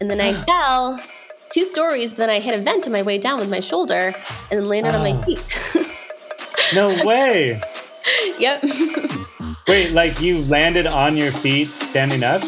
[0.00, 1.00] and then I fell
[1.50, 4.12] two stories, but then I hit a vent on my way down with my shoulder
[4.50, 5.22] and then landed on my Oh.
[5.22, 5.58] feet.
[6.74, 7.62] No way.
[8.38, 8.62] yep.
[9.68, 12.42] Wait, like you landed on your feet standing up?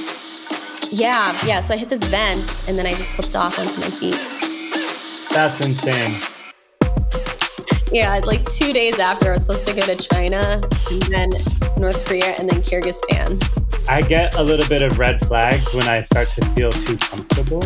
[0.90, 1.62] yeah, yeah.
[1.62, 4.18] So I hit this vent and then I just flipped off onto my feet.
[5.32, 6.16] That's insane.
[7.92, 10.60] Yeah, like two days after I was supposed to go to China
[10.90, 11.30] and then
[11.78, 13.40] North Korea and then Kyrgyzstan.
[13.90, 17.64] I get a little bit of red flags when I start to feel too comfortable.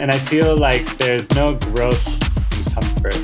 [0.00, 2.06] And I feel like there's no growth
[2.56, 3.18] in comfort.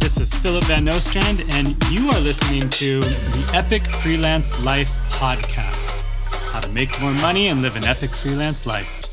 [0.00, 6.04] This is Philip Van Nostrand, and you are listening to the Epic Freelance Life podcast
[6.52, 9.06] how to make more money and live an epic freelance life.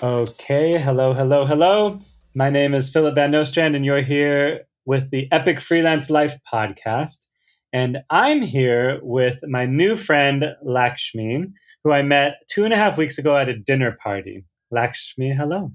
[0.00, 2.00] Okay, hello, hello, hello.
[2.32, 7.26] My name is Philip Van Nostrand, and you're here with the Epic Freelance Life podcast.
[7.74, 11.46] And I'm here with my new friend, Lakshmi,
[11.82, 14.44] who I met two and a half weeks ago at a dinner party.
[14.70, 15.72] Lakshmi, hello.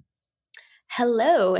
[0.89, 1.57] Hello.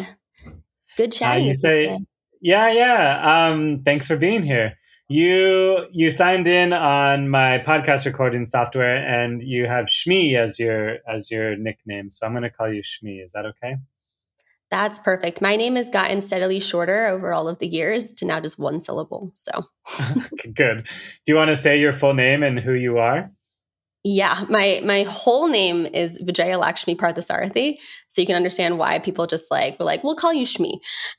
[0.95, 1.43] Good chatting.
[1.43, 2.05] Uh, you say- today.
[2.41, 3.49] Yeah, yeah.
[3.49, 4.75] Um, thanks for being here.
[5.09, 10.99] You you signed in on my podcast recording software, and you have Shmi as your
[11.05, 12.09] as your nickname.
[12.11, 13.21] So I'm going to call you Shmi.
[13.21, 13.75] Is that okay?
[14.71, 15.41] That's perfect.
[15.41, 18.79] My name has gotten steadily shorter over all of the years to now just one
[18.79, 19.31] syllable.
[19.35, 19.63] So,
[20.53, 20.83] Good.
[20.85, 23.31] Do you want to say your full name and who you are?
[24.03, 27.77] yeah, my my whole name is Vijaya Lakshmi Parthasarathy.
[28.07, 30.71] So you can understand why people just like were like, "We'll call you Shmi."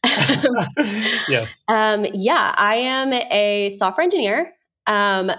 [1.28, 1.62] yes.
[1.68, 4.52] um, yeah, I am a software engineer.
[4.86, 5.30] Um,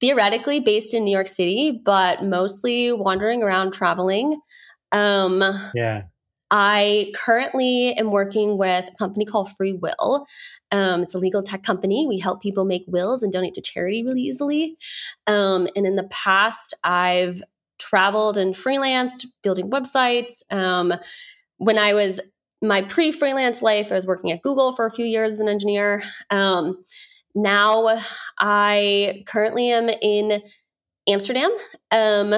[0.00, 4.40] theoretically based in New York City, but mostly wandering around traveling.
[4.92, 5.42] Um,
[5.74, 6.02] Yeah.
[6.50, 10.26] I currently am working with a company called Free Will.
[10.70, 12.06] Um, it's a legal tech company.
[12.08, 14.76] We help people make wills and donate to charity really easily.
[15.26, 17.42] Um, and in the past, I've
[17.78, 20.42] traveled and freelanced building websites.
[20.50, 20.94] Um,
[21.58, 22.20] when I was
[22.62, 25.48] my pre freelance life, I was working at Google for a few years as an
[25.48, 26.02] engineer.
[26.30, 26.82] Um,
[27.34, 27.98] now
[28.38, 30.42] I currently am in
[31.08, 31.50] Amsterdam.
[31.90, 32.34] Um,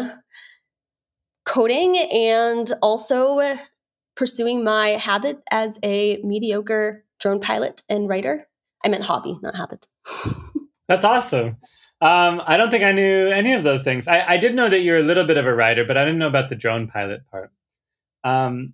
[1.44, 3.40] coding and also
[4.18, 8.48] pursuing my habit as a mediocre drone pilot and writer.
[8.84, 9.86] I meant hobby, not habit.
[10.88, 11.56] That's awesome.
[12.00, 14.08] Um, I don't think I knew any of those things.
[14.08, 16.18] I, I did know that you're a little bit of a writer, but I didn't
[16.18, 17.52] know about the drone pilot part.
[18.24, 18.66] Um,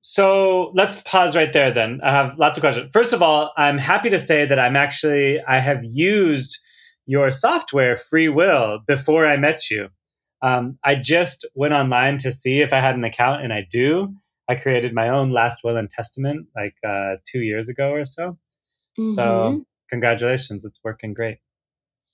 [0.00, 2.00] so let's pause right there then.
[2.02, 2.90] I have lots of questions.
[2.92, 6.58] First of all, I'm happy to say that I'm actually, I have used
[7.06, 9.88] your software, Free Will, before I met you.
[10.42, 14.14] Um, I just went online to see if I had an account, and I do.
[14.50, 18.38] I created my own last will and testament like uh, two years ago or so.
[18.98, 19.14] Mhm.
[19.14, 21.38] So congratulations, it's working great.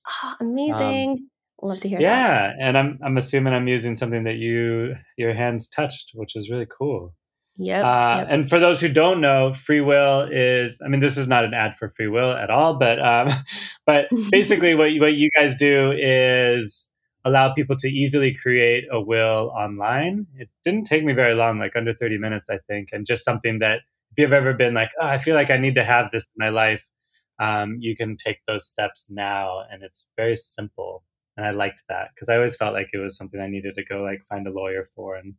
[0.07, 1.29] Oh, amazing.
[1.63, 2.03] Love to hear that.
[2.03, 6.51] Yeah, and I'm I'm assuming I'm using something that you your hands touched, which is
[6.51, 7.15] really cool.
[7.59, 7.85] Yep.
[7.85, 8.27] Uh, yep.
[8.29, 11.55] And for those who don't know, free will is I mean this is not an
[11.55, 13.29] ad for free will at all, but um,
[13.87, 16.91] but basically what you, what you guys do is
[17.27, 20.27] allow people to easily create a will online.
[20.39, 23.59] It didn't take me very long, like under 30 minutes, I think, and just something
[23.59, 23.81] that
[24.13, 26.45] if you've ever been like, oh, I feel like I need to have this in
[26.45, 26.87] my life,
[27.41, 31.03] um, you can take those steps now, and it's very simple.
[31.37, 33.85] And I liked that because I always felt like it was something I needed to
[33.85, 35.35] go like find a lawyer for and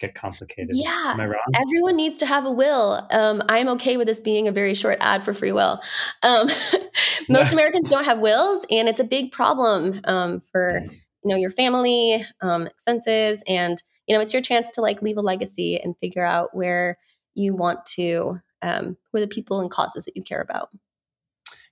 [0.00, 0.70] get complicated.
[0.72, 1.12] Yeah.
[1.12, 1.42] Am I wrong?
[1.60, 3.06] Everyone needs to have a will.
[3.12, 5.80] Um, I'm okay with this being a very short ad for free will.
[6.22, 6.48] Um,
[7.28, 10.82] most Americans don't have wills, and it's a big problem um, for
[11.24, 15.16] you know your family um, expenses, and you know it's your chance to like leave
[15.16, 16.98] a legacy and figure out where
[17.34, 20.70] you want to, um, where the people and causes that you care about.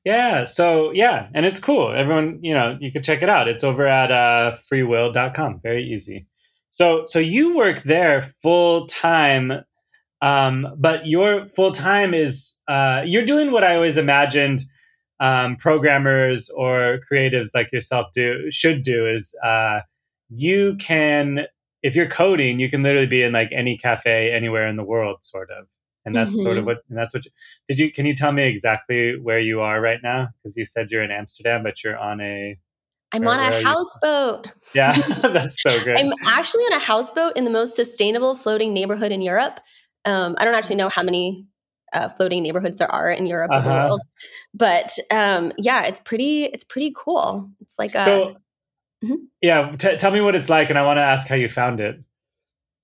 [0.05, 0.45] Yeah.
[0.45, 1.93] So yeah, and it's cool.
[1.93, 3.49] Everyone, you know, you can check it out.
[3.49, 5.61] It's over at uh, freewill.com.
[5.63, 6.27] Very easy.
[6.71, 9.53] So so you work there full time,
[10.23, 14.65] um, but your full time is uh, you're doing what I always imagined
[15.21, 19.81] um, programmers or creatives like yourself do should do is uh,
[20.29, 21.47] you can
[21.83, 25.19] if you're coding, you can literally be in like any cafe anywhere in the world,
[25.23, 25.67] sort of.
[26.05, 27.31] And that's sort of what and that's what you,
[27.69, 30.91] did you can you tell me exactly where you are right now because you said
[30.91, 32.57] you're in Amsterdam but you're on a
[33.13, 34.51] I'm on a houseboat.
[34.75, 39.13] yeah that's so good I'm actually on a houseboat in the most sustainable floating neighborhood
[39.13, 39.61] in Europe.
[40.07, 41.47] Um, I don't actually know how many
[41.93, 43.89] uh, floating neighborhoods there are in Europe or the Uh-huh.
[43.89, 44.03] world,
[44.55, 46.45] but um, yeah, it's pretty.
[46.45, 47.51] It's pretty cool.
[47.61, 48.37] It's like a so
[49.05, 49.29] Mhm.
[49.41, 51.79] yeah t- tell me what it's like and I want to ask how you found
[51.81, 52.01] it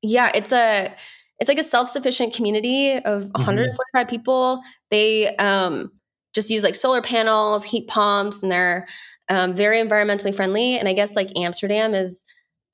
[0.03, 0.95] yeah, it's a
[1.41, 3.33] it's like a self sufficient community of Mm-hmm.
[3.33, 4.61] 145 people.
[4.91, 5.91] They um,
[6.35, 8.87] just use like solar panels, heat pumps, and they're
[9.29, 10.79] um, very environmentally friendly.
[10.79, 12.25] And I guess like Amsterdam is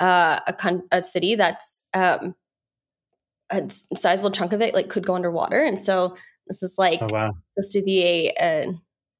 [0.01, 2.35] uh, a, con- a city that's um,
[3.51, 6.17] a sizable chunk of it like could go underwater, and so
[6.47, 7.33] this is like Oh wow.
[7.59, 8.73] supposed to be a, a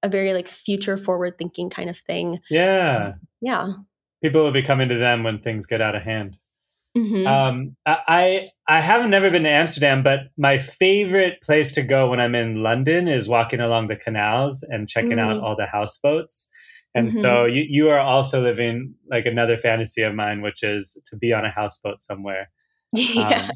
[0.03, 2.39] a very like future forward thinking kind of thing.
[2.51, 3.13] Yeah.
[3.41, 3.69] Yeah.
[4.23, 6.39] People will be coming to them when things get out of hand.
[6.97, 7.27] Mhm.
[7.27, 12.19] Um, I I haven't never been to Amsterdam, but my favorite place to go when
[12.21, 15.43] I'm in London is walking along the canals and checking out Mm.
[15.43, 16.49] all the houseboats.
[16.95, 17.13] And Mhm.
[17.13, 21.33] so you you are also living like another fantasy of mine, which is to be
[21.33, 22.51] on a houseboat somewhere.
[22.93, 23.29] yeah.
[23.29, 23.51] Um,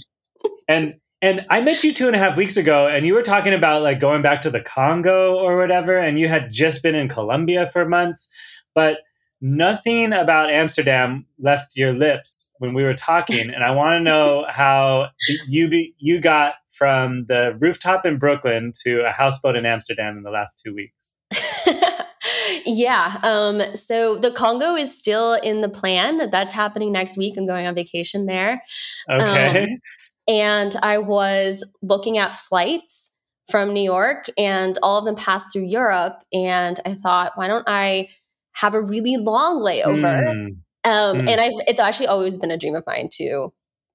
[0.68, 3.54] and and I met you two and a half weeks ago, and you were talking
[3.54, 7.08] about like going back to the Congo or whatever, and you had just been in
[7.08, 8.28] Colombia for months,
[8.74, 8.98] but
[9.40, 13.46] nothing about Amsterdam left your lips when we were talking.
[13.52, 15.08] and I want to know how
[15.48, 20.24] you be, you got from the rooftop in Brooklyn to a houseboat in Amsterdam in
[20.24, 21.14] the last two weeks.
[22.66, 23.16] yeah.
[23.22, 26.30] Um, so the Congo is still in the plan.
[26.30, 27.36] That's happening next week.
[27.36, 28.62] I'm going on vacation there.
[29.08, 29.78] Okay.
[30.26, 33.14] And I was looking at flights
[33.50, 36.22] from New York, and all of them passed through Europe.
[36.32, 38.08] And I thought, why don't I
[38.52, 40.24] have a really long layover?
[40.24, 40.46] Mm,
[40.84, 41.28] Um, Mm.
[41.30, 43.52] And I've, it's actually always been a dream of mine to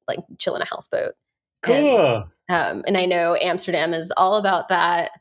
[0.07, 1.13] like chill in a houseboat.
[1.63, 2.29] cool.
[2.49, 5.11] Um, and I know Amsterdam is all about that.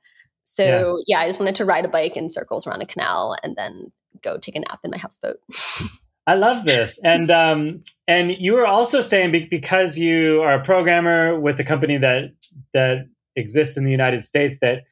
[0.44, 1.20] So yeah.
[1.20, 4.38] I just wanted to ride a bike in circles around a canal and then go
[4.38, 5.36] take a nap in my houseboat.
[6.28, 11.40] I love this, and um, and you were also saying because you are a programmer
[11.40, 12.32] with a company that
[12.74, 14.82] that exists in the United States that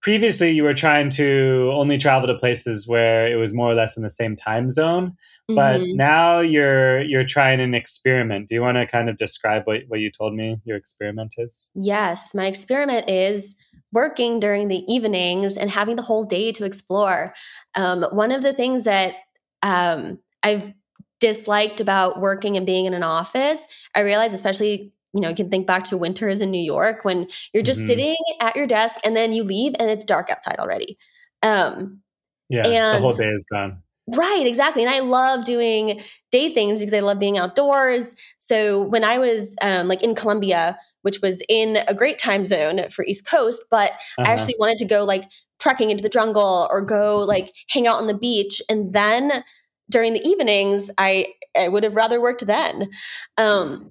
[0.00, 3.96] previously you were trying to only travel to places where it was more or less
[3.96, 5.94] in the same time zone, but Mhm.
[5.94, 8.48] now you're you're trying an experiment.
[8.48, 11.68] Do you want to kind of describe what what you told me your experiment is?
[11.76, 13.56] Yes, my experiment is
[13.92, 17.34] working during the evenings and having the whole day to explore.
[17.76, 19.14] Um, one of the things that
[19.62, 20.72] um, I've
[21.20, 25.50] disliked about working and being in an office, I realize, especially, you know, you can
[25.50, 27.86] think back to winters in New York when you're just Mhm.
[27.86, 30.98] sitting at your desk and then you leave and it's dark outside already.
[31.42, 32.02] Um,
[32.48, 32.64] Yeah,
[32.96, 33.82] the whole day is gone.
[34.08, 34.82] Right, exactly.
[34.82, 36.00] And I love doing
[36.32, 38.16] day things because I love being outdoors.
[38.38, 42.88] So when I was um, like in Colombia, which was in a great time zone
[42.90, 44.24] for East Coast, but Uh-huh.
[44.26, 45.30] I actually wanted to go like
[45.60, 48.60] trekking into the jungle or go like hang out on the beach.
[48.68, 49.44] And then
[49.92, 52.88] during the evenings, I I would have rather worked then.
[53.36, 53.90] Um,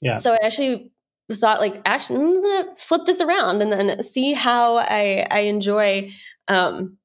[0.00, 0.16] Yeah.
[0.16, 0.90] So I actually
[1.30, 6.10] thought like, actually, I'm gonna flip this around and then see how I I enjoy
[6.48, 6.98] um,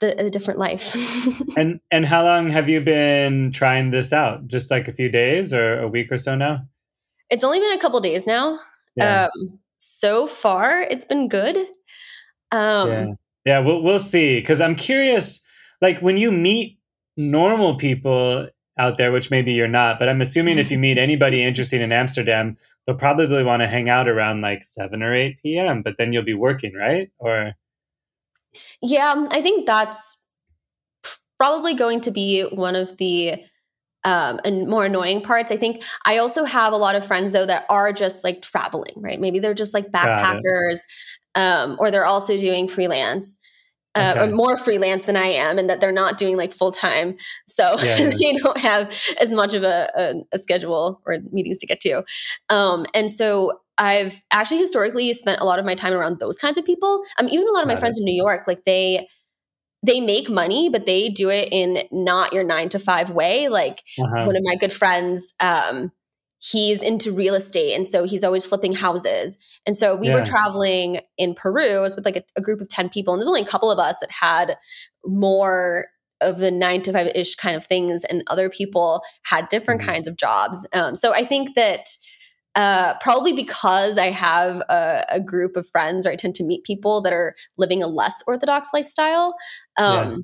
[0.00, 0.94] the, a different life.
[1.56, 4.46] And and how long have you been trying this out?
[4.46, 6.66] Just like a few days or a week or so now?
[7.30, 8.58] It's only been a couple days now.
[8.96, 9.28] Yeah.
[9.34, 11.56] Um, so far, it's been good.
[12.52, 13.06] Um, yeah.
[13.44, 14.40] Yeah, we'll we'll see.
[14.40, 15.42] Because I'm curious,
[15.80, 16.78] like when you meet
[17.16, 21.42] normal people out there, which maybe you're not, but I'm assuming if you meet anybody
[21.42, 22.56] interested in Amsterdam,
[22.86, 26.24] they'll probably want to hang out around like seven or eight PM, but then you'll
[26.24, 27.10] be working, right?
[27.18, 27.52] Or
[28.82, 30.28] Yeah, um, I think that's
[31.38, 33.34] probably going to be one of the
[34.04, 35.50] um, and more annoying parts.
[35.50, 38.92] I think I also have a lot of friends though that are just like traveling,
[38.96, 39.18] right?
[39.18, 40.80] Maybe they're just like backpackers,
[41.34, 43.38] um, or they're also doing freelance.
[43.94, 44.24] Uh, Okay.
[44.24, 47.76] Or more freelance than I am, and that they're not doing like full time, so
[47.78, 48.10] Yeah, yeah.
[48.18, 52.04] they don't have as much of a, a, a schedule or meetings to get to.
[52.48, 56.58] Um, and so I've actually historically spent a lot of my time around those kinds
[56.58, 57.02] of people.
[57.18, 59.06] Um, even a lot of my Got friends in New York, like they
[59.84, 63.48] they make money, but they do it in not your nine to five way.
[63.48, 64.24] Like uh-huh.
[64.24, 65.92] one of my good friends, um,
[66.52, 69.38] he's into real estate, and so he's always flipping houses.
[69.66, 70.14] And so we Yeah.
[70.14, 71.78] were traveling in Peru.
[71.78, 73.70] It was with like a, a group of ten people, and there's only a couple
[73.70, 74.56] of us that had
[75.04, 75.86] more
[76.20, 79.86] of the nine to five ish kind of things, and other people had different Mhm.
[79.86, 80.66] kinds of jobs.
[80.72, 81.86] Um, so I think that
[82.56, 86.64] uh, probably because I have a, a group of friends, or I tend to meet
[86.64, 89.34] people that are living a less orthodox lifestyle.
[89.76, 90.22] Um,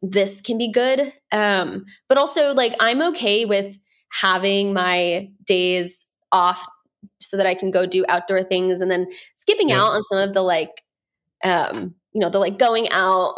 [0.00, 3.78] This can be good, um, but also like I'm okay with
[4.10, 6.60] having my days off
[7.20, 9.06] so that I can go do outdoor things, and then
[9.36, 9.80] skipping Yeah.
[9.80, 10.74] out on some of the like,
[11.44, 13.34] um, you know, the like going out.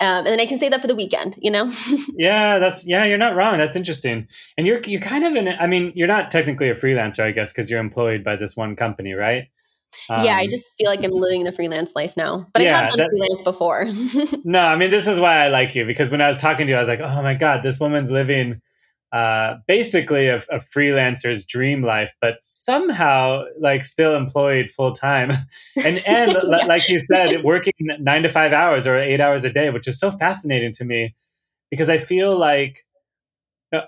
[0.00, 1.70] Um, and then I can say that for the weekend, you know?
[2.18, 3.58] Yeah, that's yeah, you're not wrong.
[3.58, 4.26] That's interesting.
[4.58, 7.52] And you're you're kind of in I mean, you're not technically a freelancer, I guess,
[7.52, 9.44] because you're employed by this one company, right?
[10.10, 12.46] yeah, I Um, just feel like I'm living the freelance life now.
[12.52, 13.86] But I have done that- freelance before.
[14.44, 16.70] No, I mean this is why I like you because when I was talking to
[16.72, 18.60] you, I was like, oh my god, this woman's living
[19.14, 25.30] uh, basically a, a freelancer's dream life, but somehow like still employed full time,
[25.84, 26.66] and and Yeah.
[26.66, 29.98] like you said, working nine to five hours or eight hours a day, which is
[29.98, 31.14] so fascinating to me
[31.70, 32.84] because I feel like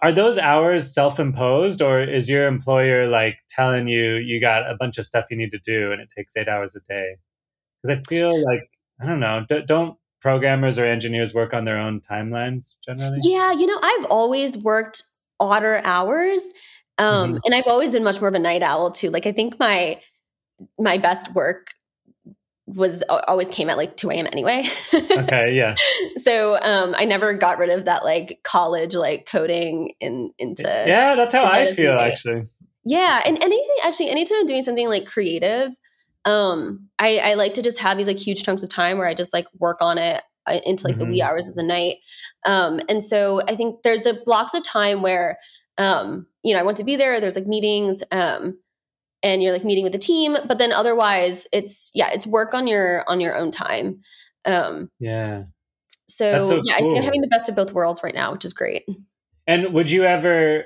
[0.02, 4.98] are those hours self-imposed or is your employer like telling you you got a bunch
[4.98, 7.16] of stuff you need to do and it takes eight hours a day?
[7.82, 8.60] Because i feel like
[9.00, 13.18] i don't know don't programmers or engineers work on their own timelines generally?
[13.22, 15.02] Yeah you know i've always worked
[15.40, 16.52] odder hours
[16.98, 17.38] um, mm-hmm.
[17.44, 20.00] and i've always been much more of a night owl too like i think my
[20.78, 21.72] my best work
[22.66, 24.26] was always came at like 2 a.m.
[24.32, 24.64] anyway.
[24.94, 25.74] okay, yeah.
[26.18, 31.14] So um, I never got rid of that like college like coding in into Yeah,
[31.14, 32.48] that's how I feel actually.
[32.84, 33.20] Yeah.
[33.24, 35.70] And anything actually anytime I'm doing something like creative,
[36.24, 39.14] um, I, I like to just have these like huge chunks of time where I
[39.14, 40.20] just like work on it
[40.64, 41.00] into like mm-hmm.
[41.00, 41.28] the wee mm-hmm.
[41.28, 41.96] hours of the night.
[42.46, 45.38] Um, and so I think there's the blocks of time where
[45.78, 48.56] um, you know, I want to be there, there's like meetings, um,
[49.22, 52.66] and you're like meeting with the team but then otherwise it's yeah it's work on
[52.66, 54.00] your on your own time
[54.44, 55.42] um yeah
[56.08, 56.86] so, so yeah cool.
[56.86, 58.84] i think i'm having the best of both worlds right now which is great
[59.46, 60.64] and would you ever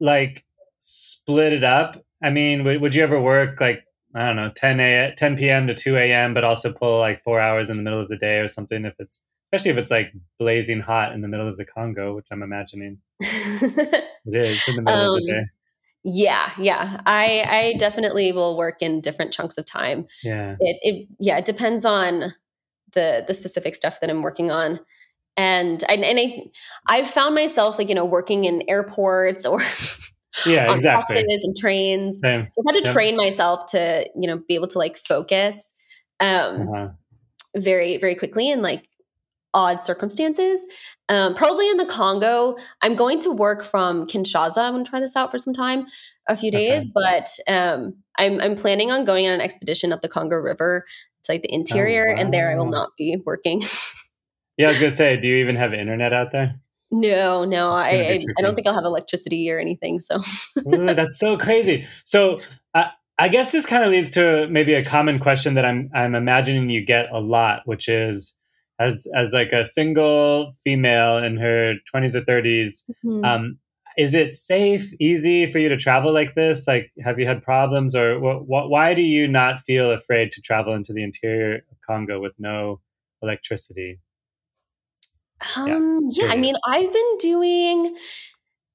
[0.00, 0.44] like
[0.78, 3.84] split it up i mean would, would you ever work like
[4.14, 7.40] i don't know 10 a 10 p.m to 2 a.m but also pull like four
[7.40, 10.12] hours in the middle of the day or something if it's especially if it's like
[10.38, 14.82] blazing hot in the middle of the congo which i'm imagining it is in the
[14.82, 15.44] middle um, of the um, day
[16.02, 17.00] yeah, yeah.
[17.04, 20.06] I I definitely will work in different chunks of time.
[20.24, 20.56] Yeah.
[20.58, 22.32] It it yeah, it depends on
[22.92, 24.80] the the specific stuff that I'm working on.
[25.36, 26.44] And I, and I
[26.88, 29.60] I've found myself like, you know, working in airports or
[30.46, 31.16] yeah, on exactly.
[31.16, 32.20] buses and trains.
[32.20, 32.48] Same.
[32.50, 32.94] So I've had to yep.
[32.94, 35.74] train myself to, you know, be able to like focus
[36.20, 36.88] um uh-huh.
[37.56, 38.88] very, very quickly in like
[39.54, 40.64] odd circumstances.
[41.08, 42.56] Um, probably in the Congo.
[42.82, 44.58] I'm going to work from Kinshasa.
[44.58, 45.86] I'm going to try this out for some time,
[46.28, 46.84] a few days.
[46.84, 46.92] Okay.
[46.94, 50.84] But um, I'm, I'm planning on going on an expedition up the Congo River
[51.24, 52.20] to like the interior, oh, wow.
[52.20, 53.62] and there I will not be working.
[54.56, 56.60] yeah, I was gonna say, do you even have internet out there?
[56.92, 60.00] No, no, I, I, I don't think I'll have electricity or anything.
[60.00, 60.16] So
[60.66, 61.86] Ooh, that's so crazy.
[62.04, 62.40] So
[62.74, 66.14] uh, I guess this kind of leads to maybe a common question that I'm I'm
[66.14, 68.34] imagining you get a lot, which is
[68.80, 73.24] as as like a single female in her 20s or 30s mm-hmm.
[73.24, 73.58] um,
[73.98, 77.94] is it safe easy for you to travel like this like have you had problems
[77.94, 81.80] or wh- wh- why do you not feel afraid to travel into the interior of
[81.86, 82.80] congo with no
[83.22, 84.00] electricity
[85.56, 87.96] um yeah, yeah i mean i've been doing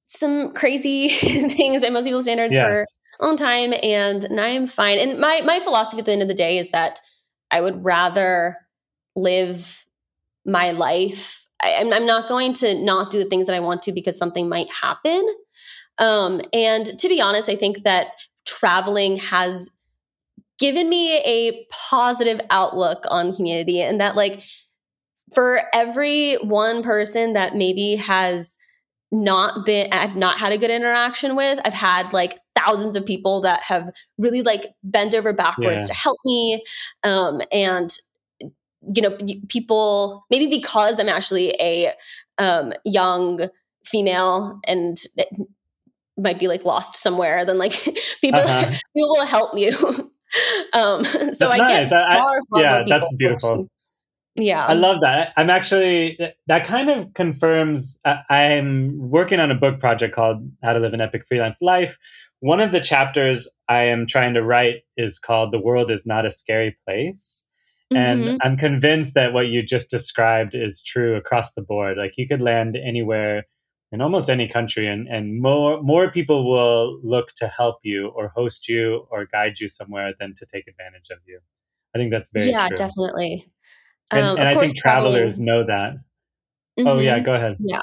[0.06, 2.64] some crazy things by most people's standards yes.
[2.64, 2.84] for
[3.20, 6.28] a long time and, and i'm fine and my my philosophy at the end of
[6.28, 7.00] the day is that
[7.50, 8.56] i would rather
[9.16, 9.86] live
[10.46, 11.46] my life.
[11.62, 14.16] I, am I'm not going to not do the things that I want to because
[14.16, 15.26] something might happen.
[15.98, 18.08] Um, and to be honest, I think that
[18.46, 19.70] traveling has
[20.58, 24.42] given me a positive outlook on humanity and that like
[25.36, 28.56] for every one person that maybe has
[29.12, 31.60] not been I've not had a good interaction with.
[31.62, 35.86] I've had like thousands of people that have really like bent over backwards yeah.
[35.88, 36.64] to help me.
[37.04, 37.94] Um, and
[38.94, 41.90] you know people maybe because i'm actually a
[42.38, 43.40] um, young
[43.84, 44.96] female and
[46.16, 47.72] might be like lost somewhere then like
[48.20, 48.70] people uh-huh.
[48.96, 49.70] people will help you
[50.72, 51.90] um so that's i nice.
[51.90, 52.18] get I,
[52.54, 53.68] I, yeah that's beautiful
[54.36, 59.54] yeah i love that i'm actually that kind of confirms uh, i'm working on a
[59.54, 61.98] book project called how to live an epic freelance life
[62.40, 66.26] one of the chapters i am trying to write is called the world is not
[66.26, 67.46] a scary place
[67.94, 68.36] and mm-hmm.
[68.42, 71.96] I'm convinced that what you just described is true across the board.
[71.96, 73.44] Like you could land anywhere
[73.92, 78.28] in almost any country and, and more more people will look to help you or
[78.34, 81.38] host you or guide you somewhere than to take advantage of you.
[81.94, 82.76] I think that's very yeah, true.
[82.76, 83.44] definitely.
[84.12, 85.46] And, um, and I think travelers traveling...
[85.46, 85.94] know that.
[86.78, 86.86] Mm-hmm.
[86.86, 87.24] Oh yeah, mm-hmm.
[87.24, 87.56] go ahead.
[87.60, 87.80] Yeah.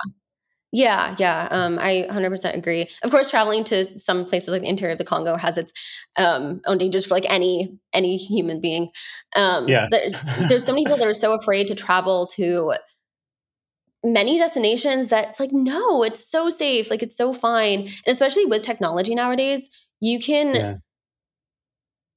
[0.75, 2.87] Yeah, yeah, um, I 100% agree.
[3.03, 5.71] Of course, traveling to some places like the interior of the Congo has its
[6.17, 8.89] um, own dangers for like any any human being.
[9.35, 10.15] Um, yeah, there's,
[10.49, 12.73] there's so many people that are so afraid to travel to
[14.03, 18.47] many destinations that it's like no, it's so safe, like it's so fine, and especially
[18.47, 20.55] with technology nowadays, you can.
[20.55, 20.75] Yeah.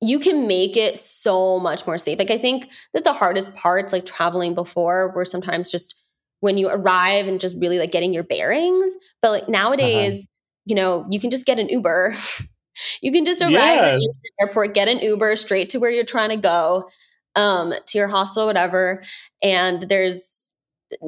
[0.01, 2.19] You can make it so much more safe.
[2.19, 6.03] Like I think that the hardest parts, like traveling before, were sometimes just
[6.41, 8.97] when you arrive and just really like getting your bearings.
[9.23, 9.53] But like uh-huh.
[9.53, 10.63] nowadays, uh-huh.
[10.67, 12.15] you know, you can just get an Uber.
[13.03, 13.95] you can just arrive yes.
[13.95, 16.91] at the airport, get an Uber straight to where you're trying to go,
[17.35, 19.03] um, to your hostel, whatever.
[19.43, 20.55] And there's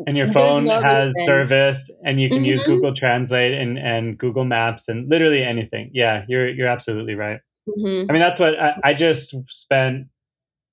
[0.07, 1.25] and your phone no has reason.
[1.25, 2.47] service and you can mm-hmm.
[2.47, 5.91] use Google Translate and, and Google Maps and literally anything.
[5.93, 7.41] Yeah, you're you're absolutely right.
[7.69, 8.11] Mm-hmm.
[8.11, 10.07] I mean, that's what I, I just spent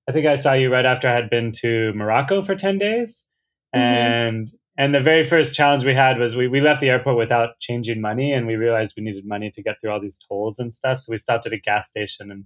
[0.08, 3.26] I think I saw you right after I had been to Morocco for 10 days.
[3.74, 3.82] Mm-hmm.
[3.82, 7.58] And and the very first challenge we had was we, we left the airport without
[7.60, 10.72] changing money and we realized we needed money to get through all these tolls and
[10.72, 12.44] stuff so we stopped at a gas station and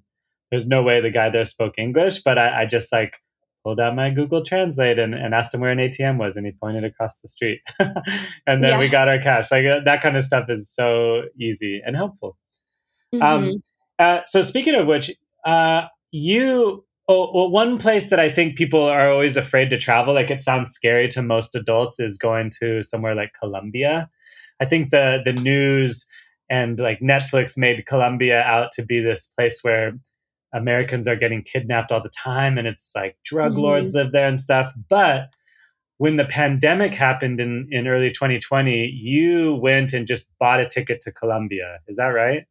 [0.50, 3.19] there's no way the guy there spoke english but i, I just like
[3.64, 6.52] pulled out my google translate and, and asked him where an atm was and he
[6.52, 8.78] pointed across the street and then yeah.
[8.78, 12.38] we got our cash like that kind of stuff is so easy and helpful
[13.12, 13.23] mm-hmm.
[13.23, 13.52] um,
[14.00, 15.11] uh, so speaking of which
[15.47, 20.14] uh, you Oh, well, one place that I think people are always afraid to travel,
[20.14, 24.09] like it sounds scary to most adults, is going to somewhere like Colombia.
[24.61, 26.07] I think the the news
[26.49, 29.95] and like Netflix made Colombia out to be this place where
[30.54, 33.62] Americans are getting kidnapped all the time, and it's like drug mm-hmm.
[33.62, 34.73] lords live there and stuff.
[34.88, 35.30] But
[35.99, 41.00] when the pandemic happened in in early 2020, you went and just bought a ticket
[41.02, 41.80] to Colombia.
[41.88, 42.45] Is that right?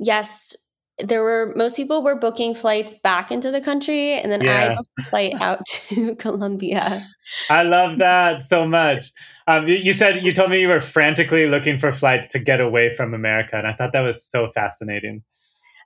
[0.00, 0.70] Yes,
[1.02, 4.70] there were most people were booking flights back into the country and then yeah.
[4.70, 7.04] i booked a flight out to colombia
[7.48, 9.12] i love that so much
[9.46, 12.94] um, you said you told me you were frantically looking for flights to get away
[12.94, 15.22] from america and i thought that was so fascinating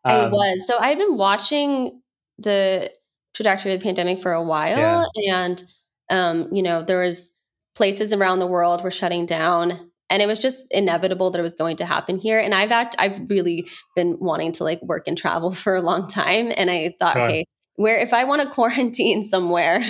[0.05, 2.01] um, i was so i've been watching
[2.39, 2.91] the
[3.35, 5.45] trajectory of the pandemic for a while yeah.
[5.45, 5.65] and
[6.11, 7.35] um, you know there was
[7.75, 9.73] places around the world were shutting down
[10.11, 12.39] and it was just inevitable that it was going to happen here.
[12.39, 16.07] And i've act i've really been wanting to like work and travel for a long
[16.09, 16.53] time.
[16.57, 17.45] And i thought okay
[17.77, 19.81] where if i want to quarantine somewhere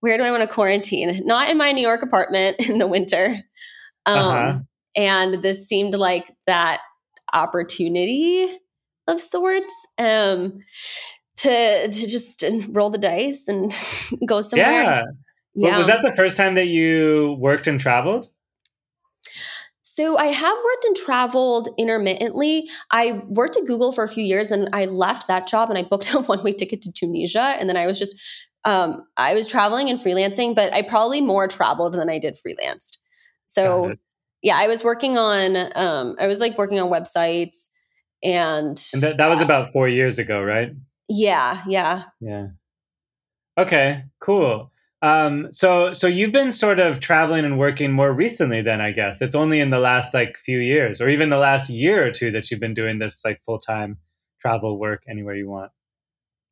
[0.00, 1.12] where do i want to quarantine?
[1.24, 3.34] Not in my new york apartment in the winter.
[4.06, 4.58] Um, uh-huh.
[4.96, 6.80] and this seemed like that
[7.32, 8.48] opportunity
[9.06, 10.60] of sorts um,
[11.36, 13.70] to to just roll the dice and
[14.26, 14.82] go somewhere.
[14.82, 15.02] Yeah.
[15.54, 15.78] yeah.
[15.78, 18.30] was that the first time that you worked and traveled
[19.82, 22.68] so I have worked and traveled intermittently.
[22.90, 25.82] I worked at Google for a few years, then I left that job and I
[25.82, 27.56] booked a one way ticket to Tunisia.
[27.58, 28.20] And then I was just,
[28.64, 32.98] um, I was traveling and freelancing, but I probably more traveled than I did freelanced.
[33.46, 33.94] So
[34.42, 37.68] yeah, I was working on, um, I was like working on websites
[38.22, 40.72] and, and that, that was uh, about four years ago, right?
[41.08, 42.04] Yeah, yeah.
[42.20, 42.48] Yeah.
[43.58, 44.69] Okay, cool.
[45.02, 49.22] Um, so so you've been sort of traveling and working more recently then I guess.
[49.22, 52.30] It's only in the last like few years or even the last year or two
[52.32, 53.96] that you've been doing this like full-time
[54.40, 55.72] travel work anywhere you want.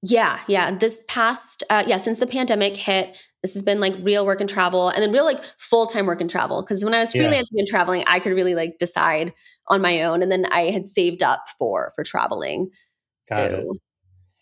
[0.03, 0.71] Yeah, yeah.
[0.71, 4.49] This past uh yeah, since the pandemic hit, this has been like real work and
[4.49, 7.61] travel and then real like full-time work and travel because when I was freelancing yeah.
[7.61, 9.35] and traveling, I could really like decide
[9.67, 12.71] on my own and then I had saved up for for traveling.
[13.29, 13.81] Got so it.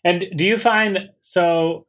[0.05, 1.86] And do you find so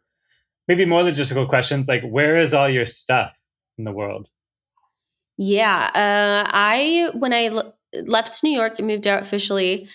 [0.69, 3.33] maybe more logistical questions like where is all your stuff
[3.79, 4.31] in the world?
[5.37, 7.77] Yeah, uh, I when I l-
[8.07, 9.89] left New York and moved out officially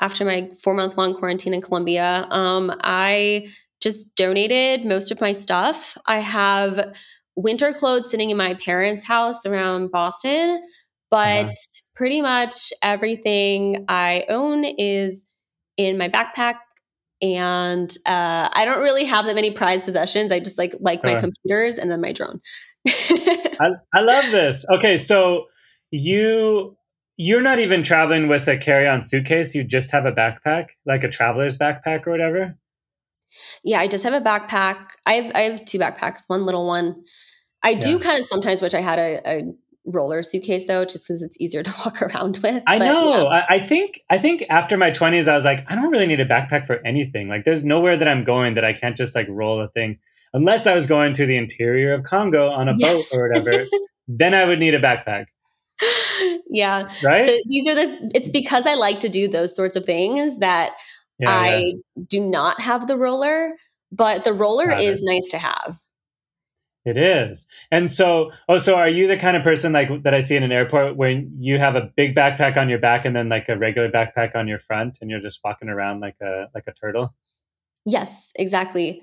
[0.00, 3.48] after my four month long quarantine in Colombia, um, I
[3.80, 5.96] just donated most of my stuff.
[6.06, 6.96] I have
[7.36, 10.66] winter clothes sitting in my parents' house around Boston,
[11.10, 11.52] but uh-huh.
[11.94, 15.26] pretty much everything I own is
[15.76, 16.56] in my backpack
[17.20, 20.32] and uh, I don't really have that many prized possessions.
[20.32, 22.40] I just like like my uh, computers and then my drone.
[22.86, 24.64] I, I love this.
[24.70, 25.46] Okay, so
[25.90, 26.76] you
[27.16, 29.54] you're not even traveling with a carry-on suitcase.
[29.54, 32.56] You just have a backpack, like a traveler's backpack or whatever.
[33.64, 34.90] Yeah, I just have a backpack.
[35.04, 37.02] I have I have two backpacks, one little one.
[37.62, 37.80] I yeah.
[37.80, 39.52] do kind of sometimes wish I had a, a
[39.84, 42.62] roller suitcase though, just because it's easier to walk around with.
[42.66, 43.22] I but, know.
[43.22, 43.44] Yeah.
[43.48, 46.20] I, I, think I think after my twenties, I was like, I don't really need
[46.20, 47.28] a backpack for anything.
[47.28, 49.98] Like, there's nowhere that I'm going that I can't just like roll a thing,
[50.32, 53.10] unless I was going to the interior of Congo on a yes.
[53.10, 53.66] boat or whatever.
[54.08, 55.26] then I would need a backpack.
[56.50, 56.90] Yeah.
[57.04, 57.26] Right.
[57.26, 58.10] The, these are the.
[58.14, 60.72] It's because I like to do those sorts of things that
[61.18, 62.02] yeah, I yeah.
[62.08, 63.52] do not have the roller,
[63.92, 65.04] but the roller Got is it.
[65.04, 65.78] nice to have.
[66.88, 67.46] It is.
[67.70, 70.42] And so, oh, so are you the kind of person like that I see in
[70.42, 73.58] an airport when you have a big backpack on your back and then like a
[73.58, 77.14] regular backpack on your front and you're just walking around like a like a turtle?
[77.84, 79.02] Yes, exactly.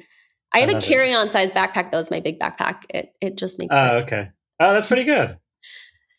[0.51, 2.85] I, have a carry-on size backpack though, it's my big backpack.
[2.89, 3.93] It it just makes sense.
[3.93, 4.29] Oh, okay.
[4.59, 5.37] Oh, that's pretty good.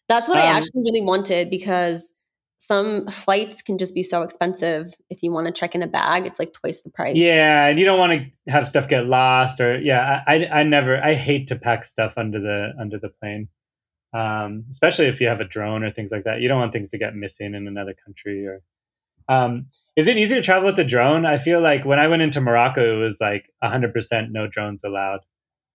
[0.08, 2.14] That's what um, I actually really wanted because
[2.58, 6.24] some flights can just be so expensive if you want to check in a bag
[6.26, 7.16] it's like twice the price.
[7.16, 10.62] Yeah and you don't want to have stuff get lost or yeah i i, I
[10.62, 13.48] never i hate to pack stuff under the under the plane.
[14.12, 16.90] Um, especially if you have a drone or things like that you don't want things
[16.90, 18.62] to get missing in another country or
[19.28, 19.66] um,
[19.96, 21.26] is it easy to travel with a drone?
[21.26, 25.20] I feel like when i went into morocco it was like 100% no drones allowed.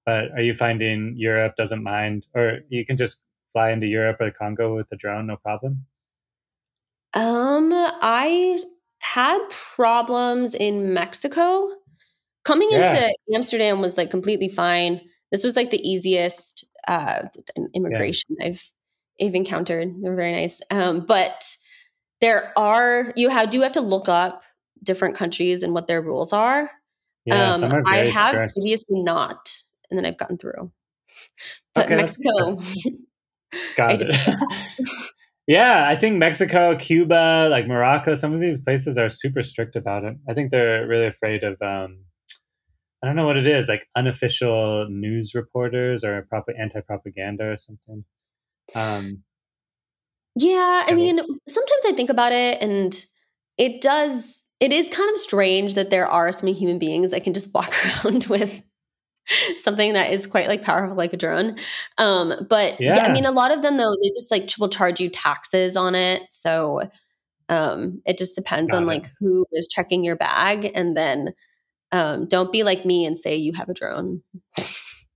[0.06, 2.26] But are you finding europe doesn't mind?
[2.34, 3.22] Or you can just
[3.54, 5.86] fly into europe or the congo with a drone no problem
[7.13, 8.63] um, I
[9.02, 11.69] had problems in Mexico.
[12.43, 12.89] Coming yeah.
[12.89, 15.02] into Amsterdam was like completely fine.
[15.32, 17.24] This was like the easiest uh,
[17.74, 18.47] immigration yeah.
[18.47, 18.71] I've
[19.21, 19.93] I've encountered.
[20.02, 21.56] They're very nice, um, but
[22.21, 24.43] there are you have do have to look up
[24.84, 26.71] different countries and what their rules are.
[27.26, 29.52] Yeah, um, are I have previously not,
[29.89, 30.71] and then I've gotten through.
[31.76, 32.56] But okay, Mexico,
[33.78, 34.13] got it.
[35.47, 40.04] yeah, I think Mexico, Cuba, like Morocco, some of these places are super strict about
[40.04, 40.15] it.
[40.30, 41.62] I think they're really afraid of.
[41.62, 42.06] Um,
[43.04, 48.06] I don't know what it is, like unofficial news reporters or proper anti-propaganda or something.
[48.75, 49.23] Um,
[50.36, 52.93] yeah, I mean, sometimes I think about it and
[53.58, 57.23] it does it is kind of strange that there are so many human beings that
[57.23, 57.71] can just walk
[58.06, 58.63] around with
[59.58, 61.58] something that is quite like powerful like a drone
[61.98, 62.96] um but yeah.
[62.96, 63.04] yeah.
[63.04, 65.96] i mean a lot of them though they just like will charge you taxes on
[65.96, 66.82] it so
[67.50, 68.88] um it just depends Got on it.
[68.88, 71.34] like who is checking your bag and then
[71.91, 74.22] um don't be like me and say you have a drone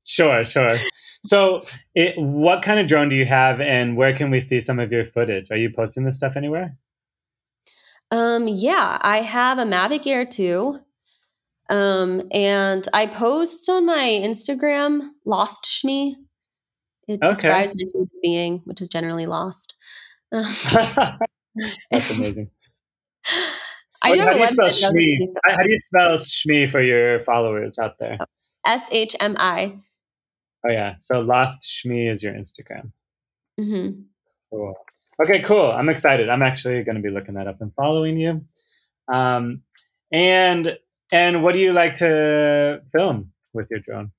[0.03, 0.69] sure sure
[1.23, 1.61] so
[1.95, 4.91] it, what kind of drone do you have and where can we see some of
[4.91, 6.77] your footage are you posting this stuff anywhere
[8.11, 10.79] um, yeah, I have a Mavic Air 2.
[11.69, 16.15] Um, and I post on my Instagram Lost Shmi.
[17.07, 17.27] It okay.
[17.27, 19.75] describes my being, which is generally lost.
[20.31, 20.65] That's
[22.17, 22.49] amazing.
[24.03, 25.17] I do how, do you spell Shmi?
[25.47, 28.17] How do you spell Shmi for your followers out there?
[28.65, 29.79] S H M I.
[30.67, 32.91] Oh yeah, so Lost Shmi is your Instagram.
[33.59, 34.01] Mm-hmm.
[34.51, 34.75] Cool.
[35.23, 35.71] Okay, cool.
[35.71, 36.29] I'm excited.
[36.29, 38.41] I'm actually going to be looking that up and following you.
[39.07, 39.61] Um,
[40.11, 40.77] and
[41.11, 44.11] and what do you like to film with your drone?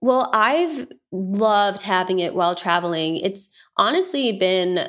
[0.00, 3.16] Well, I've loved having it while traveling.
[3.16, 4.88] It's honestly been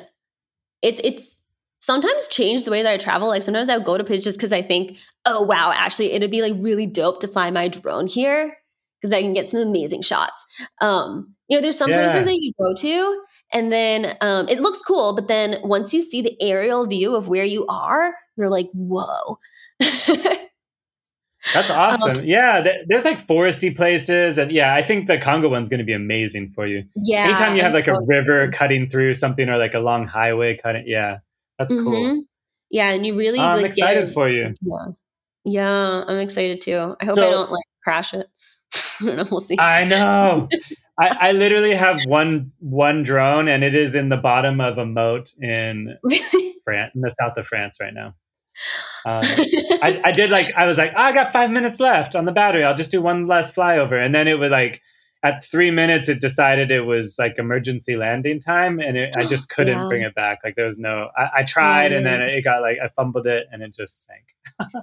[0.82, 3.28] it's it's sometimes changed the way that I travel.
[3.28, 6.42] Like sometimes I'll go to places just because I think, oh wow, actually it'd be
[6.42, 8.56] like really dope to fly my drone here
[9.00, 10.46] because I can get some amazing shots.
[10.80, 12.08] Um, you know, there's some yeah.
[12.08, 16.02] places that you go to and then um, it looks cool, but then once you
[16.02, 19.38] see the aerial view of where you are, you're like, whoa.
[21.54, 22.18] That's awesome.
[22.18, 25.78] Um, yeah, th- there's like foresty places, and yeah, I think the Congo one's going
[25.78, 26.84] to be amazing for you.
[27.02, 27.24] Yeah.
[27.24, 30.84] Anytime you have like a river cutting through something or like a long highway cutting,
[30.86, 31.18] yeah,
[31.58, 31.84] that's mm-hmm.
[31.84, 32.22] cool.
[32.70, 33.38] Yeah, and you really.
[33.38, 34.52] Oh, I'm like, excited get, for you.
[34.62, 34.86] Yeah.
[35.44, 36.94] yeah, I'm excited too.
[37.00, 38.26] I hope so, I don't like crash it.
[39.02, 39.58] We'll see.
[39.58, 40.48] I know.
[41.00, 44.84] I, I, literally have one one drone, and it is in the bottom of a
[44.84, 45.96] moat in
[46.64, 48.14] France, in the south of France, right now.
[49.06, 49.22] Um,
[49.82, 52.32] I, I, did like I was like oh, I got five minutes left on the
[52.32, 52.64] battery.
[52.64, 54.82] I'll just do one last flyover, and then it was like
[55.22, 59.50] at three minutes it decided it was like emergency landing time and it, i just
[59.54, 59.88] couldn't yeah.
[59.88, 61.98] bring it back like there was no i, I tried yeah.
[61.98, 64.34] and then it got like i fumbled it and it just sank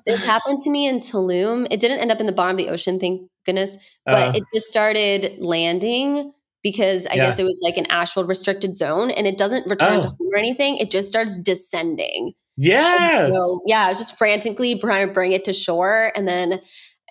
[0.06, 2.70] this happened to me in tulum it didn't end up in the bottom of the
[2.70, 7.28] ocean thank goodness but uh, it just started landing because i yeah.
[7.28, 10.02] guess it was like an actual restricted zone and it doesn't return oh.
[10.02, 14.78] to home or anything it just starts descending yes so, yeah i was just frantically
[14.80, 16.60] trying to bring it to shore and then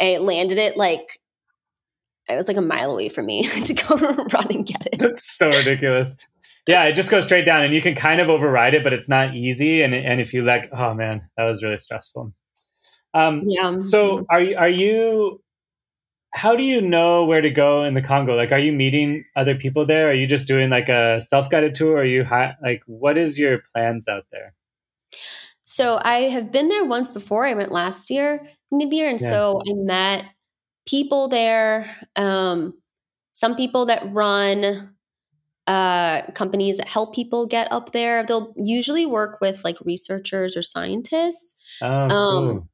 [0.00, 1.18] I landed it like
[2.28, 3.96] it was like a mile away from me to go
[4.32, 4.98] run and get it.
[4.98, 6.16] That's so ridiculous.
[6.66, 9.08] Yeah, it just goes straight down, and you can kind of override it, but it's
[9.08, 9.82] not easy.
[9.82, 12.32] And and if you like, oh man, that was really stressful.
[13.14, 13.82] Um, yeah.
[13.82, 15.40] So are you are you?
[16.34, 18.34] How do you know where to go in the Congo?
[18.34, 20.10] Like, are you meeting other people there?
[20.10, 21.98] Are you just doing like a self guided tour?
[21.98, 24.52] Are you hi- like, what is your plans out there?
[25.64, 27.44] So I have been there once before.
[27.44, 28.40] I went last year,
[28.70, 29.30] year, and yeah.
[29.30, 30.24] so I met
[30.86, 32.74] people there, um,
[33.32, 34.94] some people that run
[35.66, 38.24] uh, companies that help people get up there.
[38.24, 41.62] They'll usually work with like researchers or scientists.
[41.82, 42.08] Oh, um,
[42.48, 42.68] cool.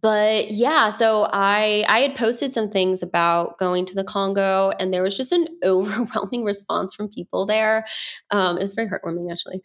[0.00, 4.94] But yeah, so I I had posted some things about going to the Congo, and
[4.94, 7.84] there was just an overwhelming response from people there.
[8.30, 9.62] Um, it was very heartwarming, actually.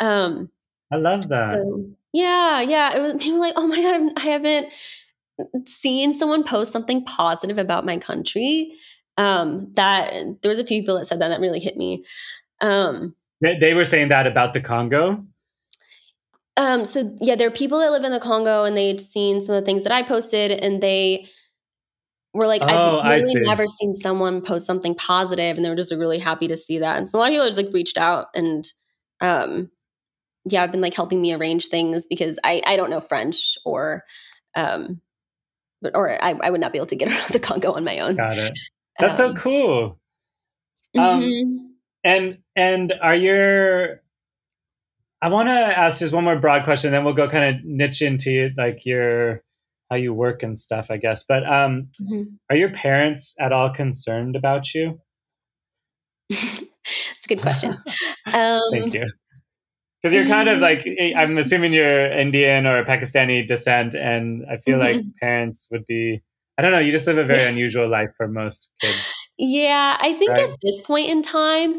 [0.00, 0.50] Um,
[0.94, 1.54] I love that.
[1.54, 2.96] So, yeah, yeah.
[2.96, 4.68] It was people like, oh my god, I haven't
[5.66, 8.72] seen someone post something positive about my country
[9.16, 12.02] um that there was a few people that said that that really hit me
[12.60, 15.24] um they, they were saying that about the congo
[16.56, 19.54] um so yeah there are people that live in the congo and they'd seen some
[19.54, 21.26] of the things that i posted and they
[22.32, 25.92] were like oh, i've really never seen someone post something positive and they were just
[25.92, 28.26] really happy to see that and so a lot of people just like reached out
[28.34, 28.64] and
[29.20, 29.70] um
[30.44, 34.02] yeah i've been like helping me arrange things because i i don't know french or
[34.54, 35.00] um
[35.84, 38.00] but or I, I would not be able to get around the Congo on my
[38.00, 38.16] own.
[38.16, 38.58] Got it.
[38.98, 39.98] That's um, so cool.
[40.98, 41.66] Um, mm-hmm.
[42.02, 44.00] and and are your
[45.22, 48.02] I want to ask just one more broad question, then we'll go kind of niche
[48.02, 49.42] into like your
[49.90, 51.24] how you work and stuff, I guess.
[51.24, 52.38] But um, Mhm.
[52.50, 55.00] are your parents at all concerned about you?
[56.30, 56.62] it's
[57.24, 57.74] a good question.
[58.32, 59.04] Um, Thank you.
[60.04, 64.58] Because you're kind of like, eh, I'm assuming you're Indian or Pakistani descent, and I
[64.58, 65.12] feel like Mhm.
[65.18, 66.22] parents would be,
[66.58, 69.00] I don't know, you just live a very unusual life for most kids.
[69.38, 70.42] Yeah, I think Right.
[70.42, 71.76] at this point in time,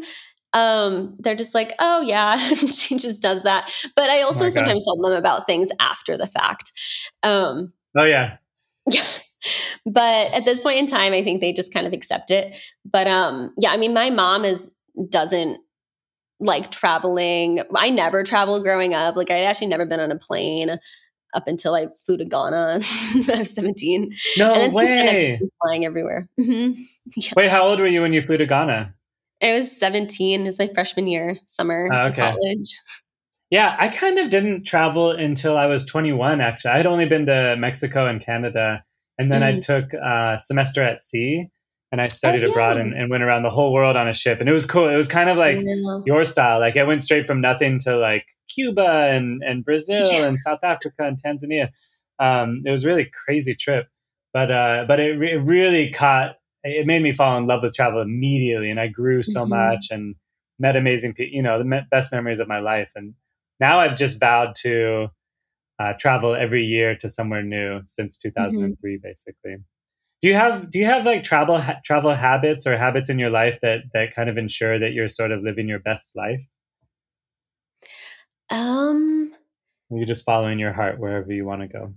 [0.52, 2.36] um, they're just like, oh yeah,
[2.80, 3.72] she just does that.
[3.94, 4.54] But I also my God.
[4.54, 6.72] sometimes tell them about things after the fact.
[7.22, 8.38] Um, Oh, yeah.
[8.90, 9.02] yeah.
[9.86, 12.60] But at this point in time, I think they just kind of accept it.
[12.84, 14.72] But um, yeah, I mean, my mom is
[15.08, 15.60] doesn't
[16.40, 17.60] like traveling.
[17.74, 19.16] I never traveled growing up.
[19.16, 20.70] Like I would actually never been on a plane
[21.34, 22.80] up until I flew to Ghana
[23.26, 24.12] when I was 17.
[24.38, 25.40] No and then then, I've way.
[25.62, 26.28] flying everywhere.
[26.40, 26.72] hmm
[27.36, 28.94] Wait, how old were you when you flew to Ghana?
[29.42, 30.40] I was 17.
[30.40, 32.22] It was my freshman year, summer Oh, okay.
[32.22, 32.74] college.
[33.48, 36.72] Yeah, I kind of didn't travel until I was 21, actually.
[36.72, 38.82] I had only been to Mexico and Canada.
[39.18, 39.64] And then I Mm.
[39.64, 41.46] took a semester at sea
[41.92, 42.48] and I studied yeah.
[42.48, 44.40] abroad and, and went around the whole world on a ship.
[44.40, 44.88] And it was cool.
[44.88, 46.00] It was kind of like Yeah.
[46.04, 46.58] your style.
[46.60, 50.26] Like I went straight from nothing to like Cuba and, and Brazil Yeah.
[50.26, 51.70] and South Africa and Tanzania.
[52.18, 53.86] Um, it was a really crazy trip,
[54.32, 56.36] but uh, but it, re- it really caught.
[56.64, 59.50] It made me fall in love with travel immediately, and I grew so Mhm.
[59.50, 60.16] much and
[60.58, 61.32] met amazing people.
[61.34, 62.88] You know, the me- best memories of my life.
[62.96, 63.14] And
[63.60, 65.08] now I've just vowed to
[65.78, 69.56] uh, travel every year to somewhere new since 2003, basically.
[70.26, 73.30] Do you have do you have like travel ha- travel habits or habits in your
[73.30, 76.42] life that that kind of ensure that you're sort of living your best life?
[78.50, 79.32] Um,
[79.88, 81.94] Or you're just following your heart wherever you want to go.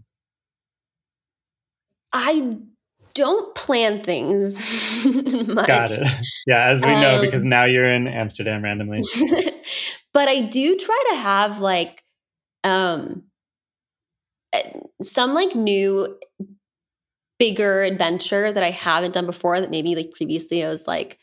[2.14, 2.60] I
[3.16, 5.08] don't plan things
[5.48, 5.68] much.
[5.68, 6.28] Got it.
[6.46, 9.02] yeah, as we know, because Um, now you're in Amsterdam randomly.
[10.14, 12.04] but I do try to have like
[12.64, 13.24] um
[14.54, 16.16] eh, some like new
[17.40, 21.18] bigger adventure that I haven't done before that maybe like previously I was like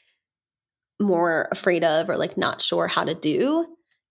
[1.01, 3.67] more afraid of or like not sure how to do.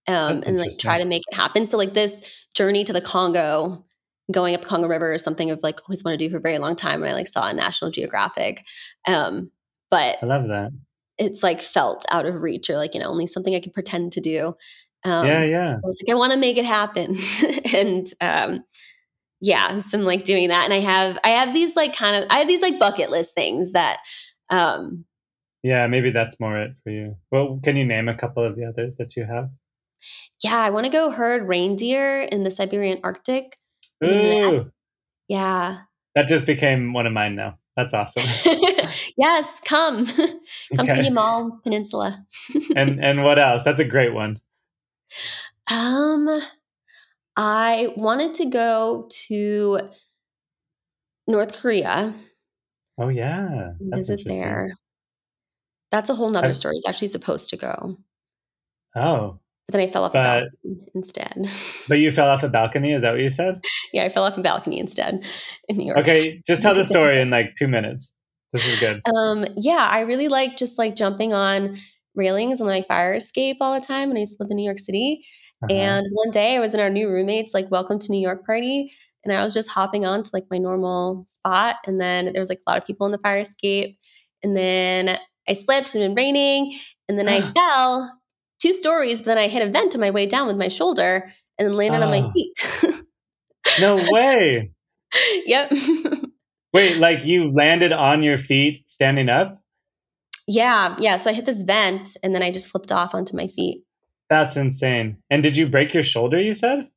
[0.07, 1.65] Um and like try to make it happen.
[1.65, 3.85] So like this journey to the Congo,
[4.31, 6.41] going up the Congo River is something I've like always wanted to do for a
[6.41, 8.63] very long time and I like saw on National Geographic.
[9.07, 9.51] Um
[9.89, 10.71] but I love that.
[11.17, 14.11] it's like felt out of reach or like you know only something i could pretend
[14.11, 14.47] to do
[15.05, 15.75] um yeah, yeah.
[15.75, 17.15] i was like i want to make it happen
[17.75, 18.63] and um
[19.45, 22.25] yeah so i'm like doing that and i have i have these like kind of
[22.31, 23.97] i have these like bucket list things that
[24.49, 25.05] um
[25.63, 27.15] Yeah, maybe that's more it for you.
[27.31, 29.49] Well, can you name a couple of the others that you have?
[30.43, 33.55] yeah i want to go herd reindeer in the siberian arctic
[34.03, 34.71] Ooh,
[35.27, 35.79] yeah
[36.15, 37.57] that just became one of mine now.
[37.75, 38.23] That's awesome.
[39.17, 40.05] yes come
[40.77, 41.01] come to Okay.
[41.01, 42.25] the yamal peninsula
[42.77, 43.63] and and what else?
[43.63, 44.39] That's a great one.
[45.71, 46.27] Um,
[47.37, 49.79] I wanted to go to
[51.27, 52.13] North Korea
[52.97, 54.71] Oh yeah, that's visit there.
[55.91, 56.75] That's a whole nother I've- story.
[56.75, 57.97] I was actually supposed to go,
[58.95, 61.47] Oh, but then I fell off But- a balcony instead.
[61.89, 62.93] but you fell off a balcony.
[62.93, 63.59] Is that what you said?
[63.91, 65.25] yeah, I fell off a balcony instead
[65.67, 65.97] in New York.
[65.99, 68.13] Okay, just tell the story in like two minutes.
[68.53, 69.01] This is good.
[69.13, 71.75] Um, yeah, I really like just like jumping on
[72.15, 74.63] railings on my fire escape all the time when I used to live in New
[74.63, 75.25] York City.
[75.69, 75.79] Uh-huh.
[75.79, 78.91] And one day I was in our new roommates like welcome to New York party
[79.23, 82.49] and I was just hopping on to like my normal spot and then there was
[82.49, 83.97] like a lot of people in the fire escape
[84.43, 86.77] and then I slipped and it been raining
[87.09, 88.19] and then I fell
[88.59, 91.33] two stories but then I hit a vent on my way down with my shoulder
[91.57, 92.31] and then landed on my Oh.
[92.31, 93.03] feet.
[93.79, 94.71] no way.
[95.45, 95.71] yep.
[96.73, 99.61] Wait, like you landed on your feet standing up?
[100.47, 103.47] yeah, yeah, so I hit this vent and then I just flipped off onto my
[103.47, 103.84] feet.
[104.29, 105.17] That's insane.
[105.29, 106.39] And did you break your shoulder?
[106.39, 106.87] You said.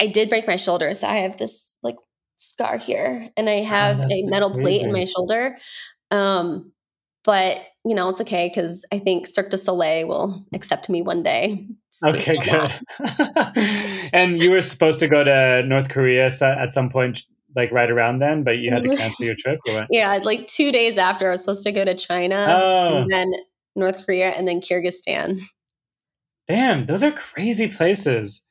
[0.00, 1.96] I did break my shoulder, so I have this like
[2.36, 5.56] scar here, and I have a that's metal plate in my shoulder.
[6.10, 6.72] Um,
[7.24, 11.22] but you know it's okay because I think Cirque du Soleil will accept me one
[11.22, 11.66] day.
[12.04, 14.10] Okay, good.
[14.12, 17.22] and you were supposed to go to North Korea at some point,
[17.54, 19.60] like right around then, but you had to cancel your trip.
[19.68, 19.86] Or what?
[19.90, 23.32] Yeah, like two days after I was supposed to go to China, Oh, and then
[23.76, 25.40] North Korea, and then Kyrgyzstan.
[26.52, 26.86] Damn!
[26.86, 28.42] Those are crazy places.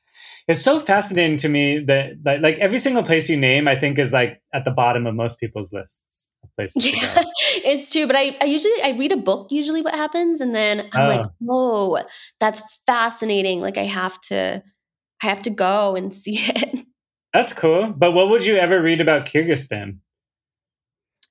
[0.47, 3.99] It's so fascinating to me that, that like every single place you name, I think
[3.99, 7.21] is like at the bottom of most people's lists of places to Yeah, go.
[7.63, 8.07] it's true.
[8.07, 11.25] But I, I usually I read a book usually what happens, and then I'm like,
[11.39, 11.97] whoa,
[12.39, 13.61] that's fascinating.
[13.61, 14.63] Like I have to,
[15.21, 16.85] I have to go and see it.
[17.33, 17.93] That's cool.
[17.95, 19.99] But what would you ever read about Kyrgyzstan?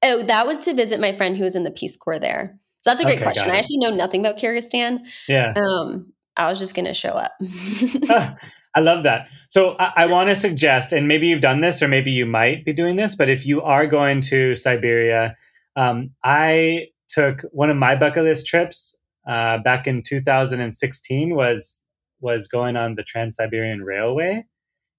[0.02, 2.58] Oh, that was to visit my friend who was in the Peace Corps there.
[2.82, 3.50] So that's a great Okay, question.
[3.50, 5.06] I actually know nothing about Kyrgyzstan.
[5.28, 5.52] Yeah.
[5.56, 7.32] Um, I was just gonna show up.
[8.74, 9.28] I love that.
[9.48, 12.64] So I, I want to suggest, and maybe you've done this, or maybe you might
[12.64, 15.34] be doing this, but if you are going to Siberia,
[15.76, 21.80] um, I took one of my bucket list trips uh, back in 2016 was
[22.20, 24.44] was going on the Trans Siberian Railway,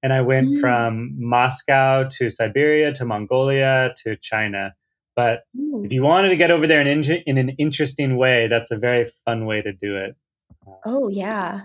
[0.04, 0.60] and I went Mm.
[0.60, 4.74] from Moscow to Siberia to Mongolia to China.
[5.15, 5.44] But
[5.84, 9.12] if you wanted to get over there in, in an interesting way, that's a very
[9.26, 10.15] fun way to do it.
[10.86, 11.62] Oh yeah.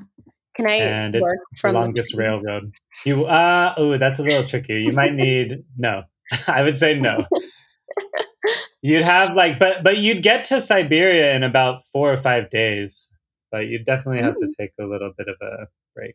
[0.57, 2.72] Can I And it's work The from the longest railroad.
[3.05, 4.79] You uh oh, that's a little tricky.
[4.81, 6.05] You might need no.
[6.46, 7.27] I would say no.
[8.83, 13.11] You'd have like, but but you'd get to Siberia in about four or five days.
[13.51, 16.14] But you'd definitely have to take a little bit of a break.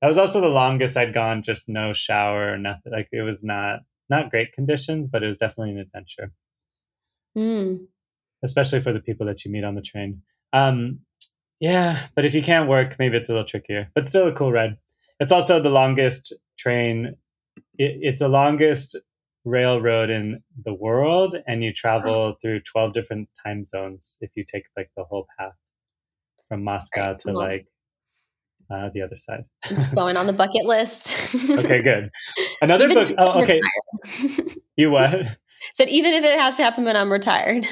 [0.00, 2.92] That was also the longest I'd gone, just no shower or nothing.
[2.92, 6.32] Like it was not not great conditions, but it was definitely an adventure,
[7.36, 7.86] Mm.
[8.42, 10.22] especially for the people that you meet on the train.
[10.52, 11.00] Um,
[11.60, 14.52] yeah, but if you can't work, maybe it's a little trickier, but still a cool
[14.52, 14.76] ride.
[15.20, 17.16] It's also the longest train.
[17.78, 18.96] It, it's the longest
[19.44, 24.66] railroad in the world, and you travel through twelve different time zones if you take
[24.76, 25.54] like the whole path
[26.48, 27.66] from Moscow to like
[28.70, 29.44] uh, the other side.
[29.70, 31.34] It's going on the bucket list.
[31.50, 32.10] okay, good.
[32.62, 33.16] Another Even book.
[33.18, 33.60] Oh, okay.
[34.76, 35.10] You what?
[35.74, 37.66] Said even if it has to happen when I'm retired.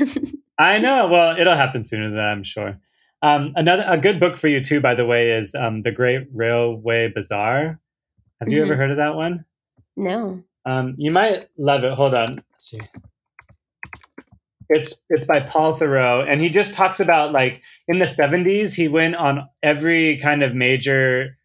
[0.59, 1.07] I know.
[1.07, 2.81] Well, it'll happen sooner than that, I'm sure.
[3.23, 6.29] Um, another a good book for you too, by the way, is um, the Great
[6.35, 7.81] Railway Bazaar.
[8.41, 9.45] Have you ever heard of that one?
[9.97, 10.43] no.
[10.67, 11.93] Um, you might love it.
[11.93, 12.43] Hold on.
[12.53, 12.81] Let's see.
[14.69, 18.89] It's it's by Paul Theroux, and he just talks about like in the '70s, he
[18.89, 21.39] went on every kind of major.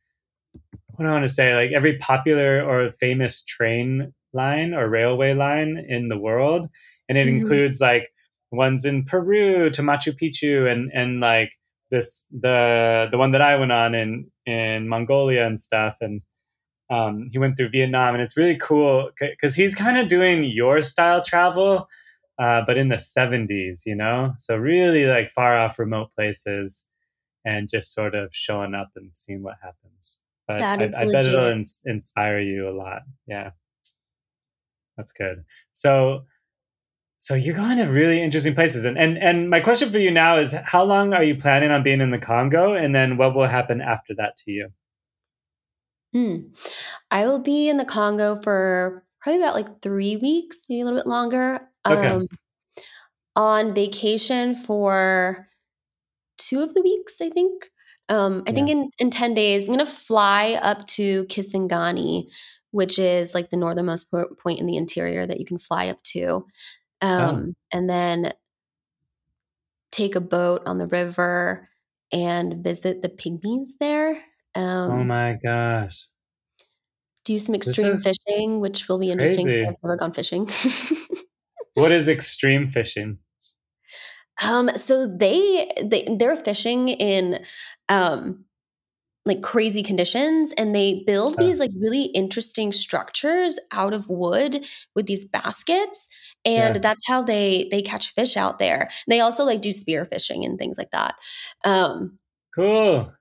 [0.95, 1.53] What do I want to say?
[1.53, 6.67] Like every popular or famous train line or railway line in the world,
[7.07, 7.41] and it Mhm.
[7.41, 8.12] includes like
[8.51, 11.51] ones in Peru to Machu Picchu, and and like
[11.91, 16.21] this the the one that I went on in in Mongolia and stuff, and
[16.91, 20.82] um, he went through Vietnam, and it's really cool because he's kind of doing your
[20.82, 21.88] style travel,
[22.38, 24.34] uh, but in the 70s, you know?
[24.39, 26.86] So, really like far off remote places
[27.45, 30.19] and just sort of showing up and seeing what happens.
[30.47, 33.04] But I, I bet it'll ins- inspire you a lot.
[33.25, 33.51] Yeah.
[34.97, 35.45] That's good.
[35.71, 36.25] So,
[37.21, 40.39] so you're going to really interesting places, and, and and my question for you now
[40.39, 43.47] is: How long are you planning on being in the Congo, and then what will
[43.47, 44.69] happen after that to you?
[46.13, 46.38] Hmm.
[47.12, 50.97] I will be in the Congo for probably about like three weeks, maybe a little
[50.97, 51.69] bit longer.
[51.88, 52.07] Okay.
[52.07, 52.27] Um,
[53.36, 55.47] on vacation for
[56.39, 57.65] two of the weeks, I think.
[58.10, 62.25] Um, I think in, in 10 days, I'm going to fly up to Kisangani,
[62.71, 66.01] which is like the northernmost po- point in the interior that you can fly up
[66.03, 66.45] to.
[67.02, 68.32] Um, And then
[69.92, 71.70] take a boat on the river
[72.12, 74.12] and visit the pygmies there.
[74.56, 76.08] Um, oh my gosh!
[77.24, 79.68] do some extreme fishing, which will be interesting because.
[79.68, 80.48] I've never gone fishing.
[81.74, 83.20] What is extreme fishing?
[84.44, 87.44] um, so they they they're fishing in
[87.90, 88.46] um
[89.26, 91.48] like crazy conditions and they build Oh.
[91.48, 96.10] these like really interesting structures out of wood with these baskets
[96.45, 96.80] and Yeah.
[96.82, 100.58] that's how they they catch fish out there they also like do spear fishing and
[100.60, 101.15] things like that
[101.63, 102.17] um
[102.56, 103.12] Cool.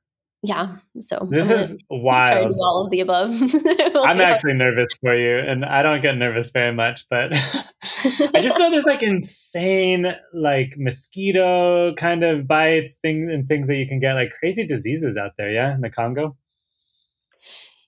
[0.43, 2.53] yeah so This is try to do wild.
[2.61, 3.31] all of the above
[3.93, 7.33] We'll I'm actually nervous for you, and I don't get nervous very much, but
[8.35, 13.75] I just know there's like insane, like mosquito kind of bites, things and things that
[13.77, 15.51] you can get, like crazy diseases out there.
[15.51, 16.37] Yeah, in the Congo.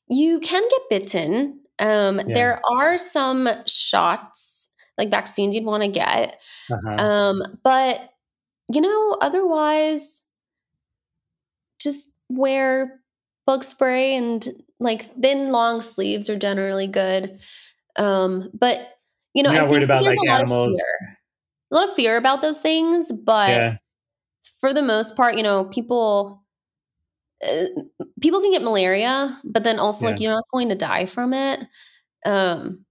[0.09, 1.61] You can get bitten.
[1.79, 2.35] Um, Yeah.
[2.35, 4.72] There are some shots,
[5.03, 6.41] like vaccines you'd want to get.
[6.71, 7.05] Uh-huh.
[7.05, 8.01] Um, but,
[8.73, 10.25] you know, otherwise,
[11.81, 13.01] just wear
[13.47, 14.47] bug spray and
[14.79, 17.41] like thin, long sleeves are generally good.
[17.97, 18.79] Um, but,
[19.35, 20.75] you know, You're I not worried think about like a lot animals.
[20.75, 21.09] Of.
[21.73, 23.77] A lot of fear about those things, but Yeah.
[24.61, 26.45] for the most part, you know, people
[27.43, 27.83] uh,
[28.21, 31.67] people can get malaria, but then also like you're not going to die from it.
[32.25, 32.85] Um,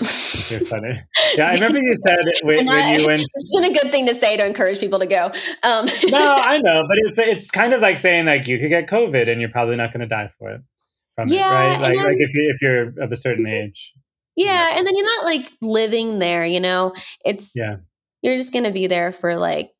[0.00, 1.02] You're funny.
[1.36, 3.20] Yeah, I remember you said when, And when you went.
[3.36, 5.26] It's been a good thing to say to encourage people to go.
[5.62, 8.86] Um, No, I know, but it's it's kind of like saying like you could get
[8.88, 10.60] COVID and you're probably not going to die for it.
[11.16, 11.80] From Yeah, it, right?
[11.80, 13.92] Like then- like if you if you're of a certain age.
[14.36, 16.44] yeah, and then you're not like living there.
[16.44, 16.92] You know,
[17.24, 17.76] it's Yeah.
[18.22, 19.70] You're just going to be there for like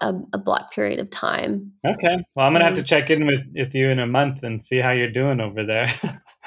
[0.00, 1.72] a, a block period of time.
[1.86, 2.16] Okay.
[2.34, 4.62] Well, I'm gonna have to Um, check in with, with you in a month and
[4.62, 5.88] see how you're doing over there.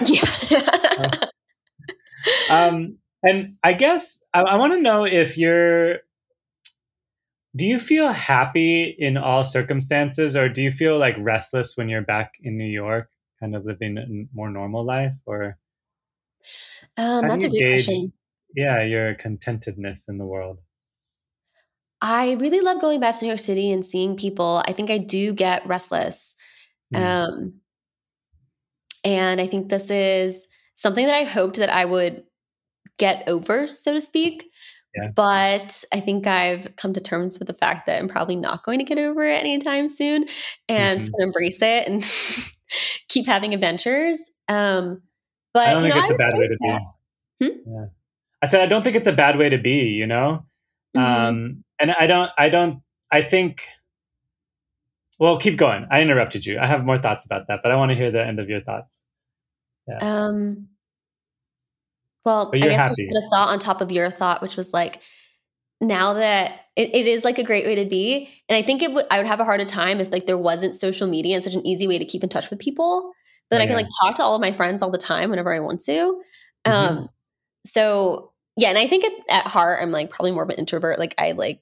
[0.06, 1.12] Yeah.
[2.50, 5.98] Um, and I guess I, I want to know if you're
[7.56, 12.04] do you feel happy in all circumstances, or do you feel like restless when you're
[12.04, 13.10] back in New York,
[13.40, 14.06] kind of living a
[14.36, 15.58] more normal life, or?
[16.98, 18.14] Um, that's a good gauge, question.
[18.56, 20.60] Yeah, your contentedness in the world.
[22.02, 24.64] I really love going back to New York City and seeing people.
[24.68, 26.36] I think I do get restless.
[26.94, 27.00] Mm.
[27.04, 27.54] Um,
[29.04, 30.48] and I think this is
[30.80, 32.24] something that I hoped that I would
[32.98, 34.46] get over, so to speak.
[34.96, 35.10] Yeah.
[35.14, 38.80] But I think I've come to terms with the fact that I'm probably not going
[38.80, 40.26] to get over it anytime soon
[40.70, 41.22] and mm-hmm.
[41.22, 42.02] embrace it and
[43.10, 44.32] keep having adventures.
[44.48, 45.02] Um,
[45.54, 46.78] but I don't think know, it's a bad way to be.
[47.42, 47.72] Hmm?
[47.72, 47.86] Yeah.
[48.42, 50.46] I said I don't think it's a bad way to be, you know?
[50.96, 51.26] Mm-hmm.
[51.26, 53.64] Um, and I don't I don't I think
[55.20, 55.86] well, keep going.
[55.92, 56.58] I interrupted you.
[56.58, 58.62] I have more thoughts about that, but I want to hear the end of your
[58.62, 59.04] thoughts.
[59.90, 59.98] Yeah.
[60.02, 60.70] Um
[62.26, 62.84] well, I guess happy.
[62.84, 65.02] I just put a thought on top of your thought, which was like,
[65.82, 68.92] now that it, it is like a great way to be, and I think it
[68.92, 71.56] would I would have a harder time if like there wasn't social media and such
[71.56, 73.14] an easy way to keep in touch with people.
[73.50, 73.78] that oh, I can yeah.
[73.78, 76.22] like talk to all of my friends all the time whenever I want to.
[76.66, 76.72] Mm-hmm.
[76.72, 77.10] Um,
[77.66, 81.00] so yeah, and I think at, at heart I'm like probably more of an introvert.
[81.00, 81.62] Like I like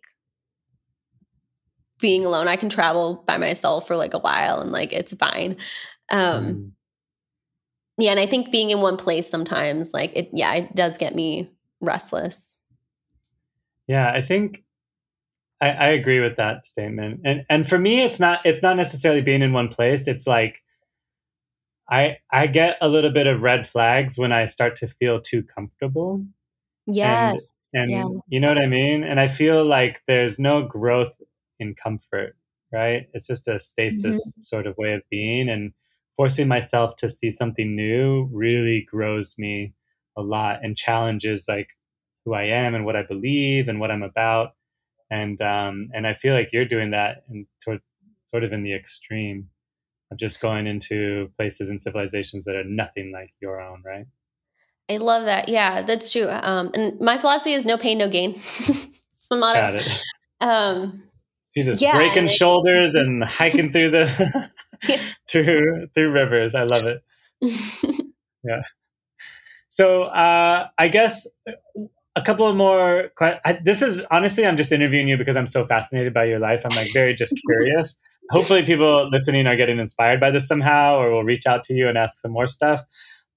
[2.01, 2.47] being alone.
[2.47, 5.57] I can travel by myself for like a while and like it's fine.
[6.09, 6.71] Um, mm
[7.97, 11.15] yeah, and I think being in one place sometimes, like it, yeah, it does get
[11.15, 12.59] me restless.
[13.87, 14.63] Yeah, I think
[15.61, 17.21] I, I agree with that statement.
[17.25, 20.07] And and for me, it's not it's not necessarily being in one place.
[20.07, 20.61] It's like
[21.89, 25.41] I I get a little bit of red flags when I start to feel too
[25.43, 26.23] comfortable.
[26.85, 27.53] Yes.
[27.73, 28.05] And, and yeah.
[28.27, 29.03] you know what I mean?
[29.03, 31.19] And I feel like there's no growth
[31.59, 32.35] in comfort,
[32.71, 33.09] right?
[33.13, 34.41] It's just a stasis mm-hmm.
[34.41, 35.49] sort of way of being.
[35.49, 35.73] And
[36.17, 39.73] forcing myself to see something new really grows me
[40.17, 41.69] a lot and challenges like
[42.25, 44.49] who I am and what I believe and what I'm about.
[45.09, 47.81] And um, and I feel like you're doing that in sort
[48.25, 49.47] sort of in the extreme
[50.11, 54.05] of just going into places and civilizations that are nothing like your own, right?
[54.89, 55.47] I love that.
[55.49, 56.27] Yeah, that's true.
[56.29, 58.31] Um, and my philosophy is no pain, no gain.
[58.35, 59.59] it's my motto.
[59.59, 60.01] Got it.
[60.41, 61.03] Um,
[61.49, 64.51] so just yeah, breaking shoulders and hiking through the
[65.29, 66.55] through through rivers.
[66.55, 67.03] I love it.
[68.43, 68.61] yeah.
[69.69, 71.27] So uh, I guess
[72.17, 73.11] a couple of more.
[73.21, 76.63] I, this is honestly, I'm just interviewing you because I'm so fascinated by your life.
[76.65, 77.95] I'm like very just curious.
[78.31, 81.87] Hopefully, people listening are getting inspired by this somehow, or will reach out to you
[81.87, 82.81] and ask some more stuff.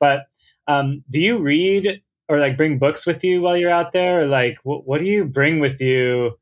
[0.01, 0.27] But
[0.67, 4.27] um, do you read or like bring books with you while you're out there, or
[4.27, 6.39] like what, what do you bring with you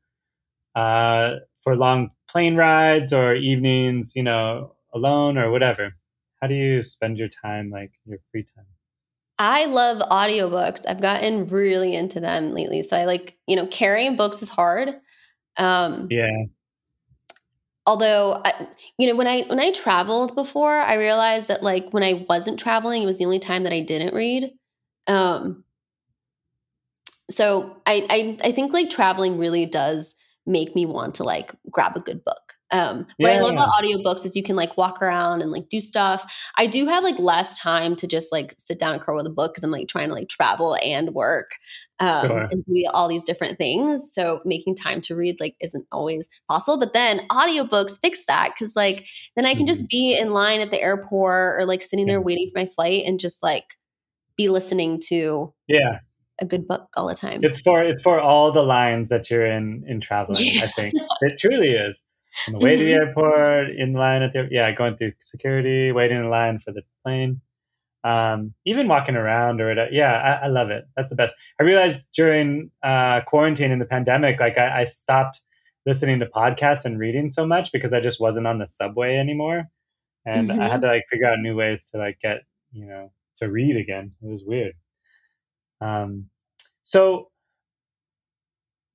[0.75, 1.31] uh,
[1.61, 4.13] for long plane rides or evenings?
[4.15, 5.93] You know, alone or whatever?
[6.41, 8.65] How do you spend your time, like your free time?
[9.37, 10.81] I love audiobooks.
[10.87, 12.81] I've gotten really into them lately.
[12.81, 14.89] So I like, you know, carrying books is hard.
[15.57, 16.27] Um, yeah.
[17.87, 18.67] Although, I,
[18.97, 22.59] you know, when I when I traveled before, I realized that like when I wasn't
[22.59, 24.51] traveling, it was the only time that I didn't read.
[25.07, 25.63] Um,
[27.29, 30.15] so I, I I think like traveling really does
[30.45, 32.48] make me want to like grab a good book.
[32.71, 33.63] Um, what yeah, I love yeah.
[33.63, 36.49] about audiobooks is you can like walk around and like do stuff.
[36.57, 39.31] I do have like less time to just like sit down and curl with a
[39.31, 41.51] book because I'm like trying to like travel and work
[41.99, 42.47] um, sure.
[42.51, 44.11] and do all these different things.
[44.13, 46.79] So making time to read like isn't always possible.
[46.79, 49.87] But then audiobooks fix that because like then I can just mm-hmm.
[49.91, 53.19] be in line at the airport or like sitting there waiting for my flight and
[53.19, 53.75] just like
[54.37, 55.99] be listening to yeah
[56.41, 57.41] a good book all the time.
[57.43, 60.37] It's for it's for all the lines that you're in in traveling.
[60.39, 60.63] Yeah.
[60.63, 62.03] I think it truly is
[62.47, 63.01] on the way to the mm-hmm.
[63.01, 67.41] airport, in line at the yeah, going through security, waiting in line for the plane,
[68.03, 69.91] um, even walking around or whatever.
[69.91, 70.85] Yeah, I, I, love it.
[70.95, 71.35] That's the best.
[71.59, 75.41] I realized during uh, quarantine in the pandemic, like I, I, stopped
[75.85, 79.65] listening to podcasts and reading so much because I just wasn't on the subway anymore,
[80.25, 80.59] and mm-hmm.
[80.59, 80.81] I had mm-hmm.
[80.81, 84.13] to like figure out new ways to like get you know to read again.
[84.21, 84.73] It was weird.
[85.81, 86.29] Um,
[86.83, 87.29] so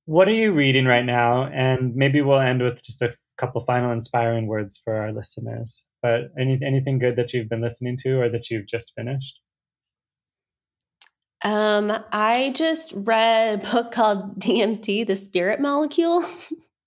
[0.07, 1.47] what are you reading right now?
[1.47, 5.87] And maybe we'll end with just a couple final inspiring words for our listeners.
[6.03, 9.41] But any anything good that you've been listening to or that you've just finished?
[11.45, 16.25] Um, I just read a book called DMT, the Spirit Molecule.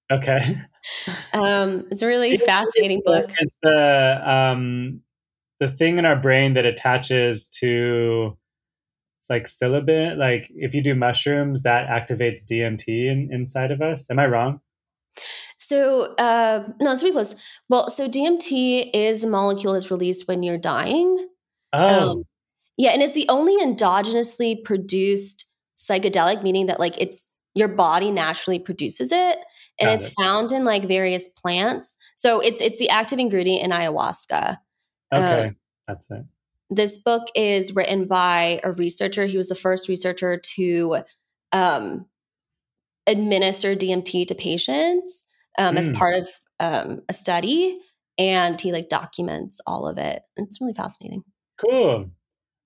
[0.10, 0.58] Okay.
[1.34, 3.30] um, it's a really fascinating book.
[3.40, 5.02] It's the um,
[5.60, 8.38] the thing in our brain that attaches to
[9.20, 10.18] it's like psilocybin.
[10.18, 14.10] Like if you do mushrooms, that activates DMT in, inside of us.
[14.10, 14.62] Am I wrong?
[15.68, 17.36] So, uh, no, it's pretty close.
[17.68, 21.28] Well, so DMT is a molecule that's released when you're dying.
[21.74, 22.12] Oh.
[22.12, 22.24] Um,
[22.78, 25.46] yeah, and it's the only endogenously produced
[25.78, 29.38] psychedelic, meaning that like it's your body naturally produces it
[29.78, 30.14] and Got it's it.
[30.18, 31.98] found in like various plants.
[32.16, 34.58] So it's it's the active ingredient in ayahuasca.
[35.14, 35.52] Okay,
[35.86, 36.24] that's it.
[36.70, 39.26] This book is written by a researcher.
[39.26, 40.98] He was the first researcher to
[41.52, 42.06] um,
[43.06, 45.28] administer DMT to patients
[45.58, 45.96] um, as Mm.
[45.96, 46.30] part of
[46.60, 47.78] um, a study,
[48.18, 50.22] and he like documents all of it.
[50.38, 51.24] It's really fascinating.
[51.60, 52.10] Cool.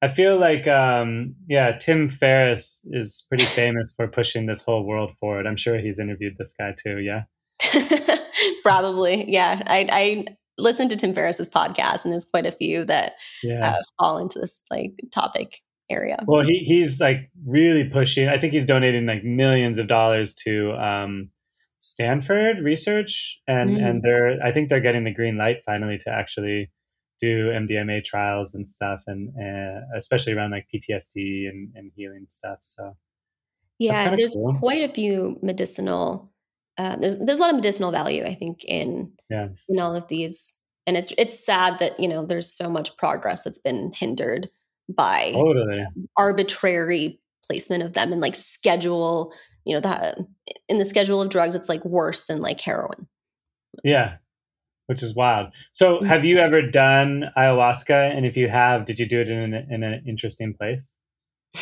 [0.03, 5.11] I feel like, um, yeah, Tim Ferriss is pretty famous for pushing this whole world
[5.19, 5.45] forward.
[5.45, 6.99] I'm sure he's interviewed this guy too.
[6.99, 7.23] Yeah.
[8.63, 9.61] Probably, yeah.
[9.67, 10.25] I, I
[10.57, 13.13] listened to Tim Ferriss's podcast, and there's quite a few that
[13.43, 13.65] Yeah.
[13.75, 15.57] uh, fall into this like topic
[15.89, 16.17] area.
[16.25, 18.27] Well, he he's like really pushing.
[18.29, 21.29] I think he's donating like millions of dollars to um,
[21.81, 23.83] Stanford research, and Mm.
[23.89, 26.71] and they're I think they're getting the green light finally to actually
[27.19, 32.59] do MDMA trials and stuff, and uh, especially around like PTSD and, and healing stuff.
[32.61, 32.95] So
[33.79, 34.55] Yeah, there's cool.
[34.59, 36.31] quite a few medicinal.
[36.77, 39.49] Uh, there's there's a lot of medicinal value, I think, in Yeah.
[39.67, 43.43] in all of these, and it's it's sad that you know there's so much progress
[43.43, 44.49] that's been hindered
[44.87, 45.83] by totally,
[46.17, 49.33] arbitrary placement of them and like schedule.
[49.65, 50.17] You know that
[50.67, 53.07] in the schedule of drugs, it's like worse than like heroin.
[53.83, 54.17] yeah,
[54.87, 55.53] which is wild.
[55.71, 56.05] So, Mhm.
[56.07, 58.15] have you ever done ayahuasca?
[58.15, 60.95] And if you have, did you do it in an, in an interesting place?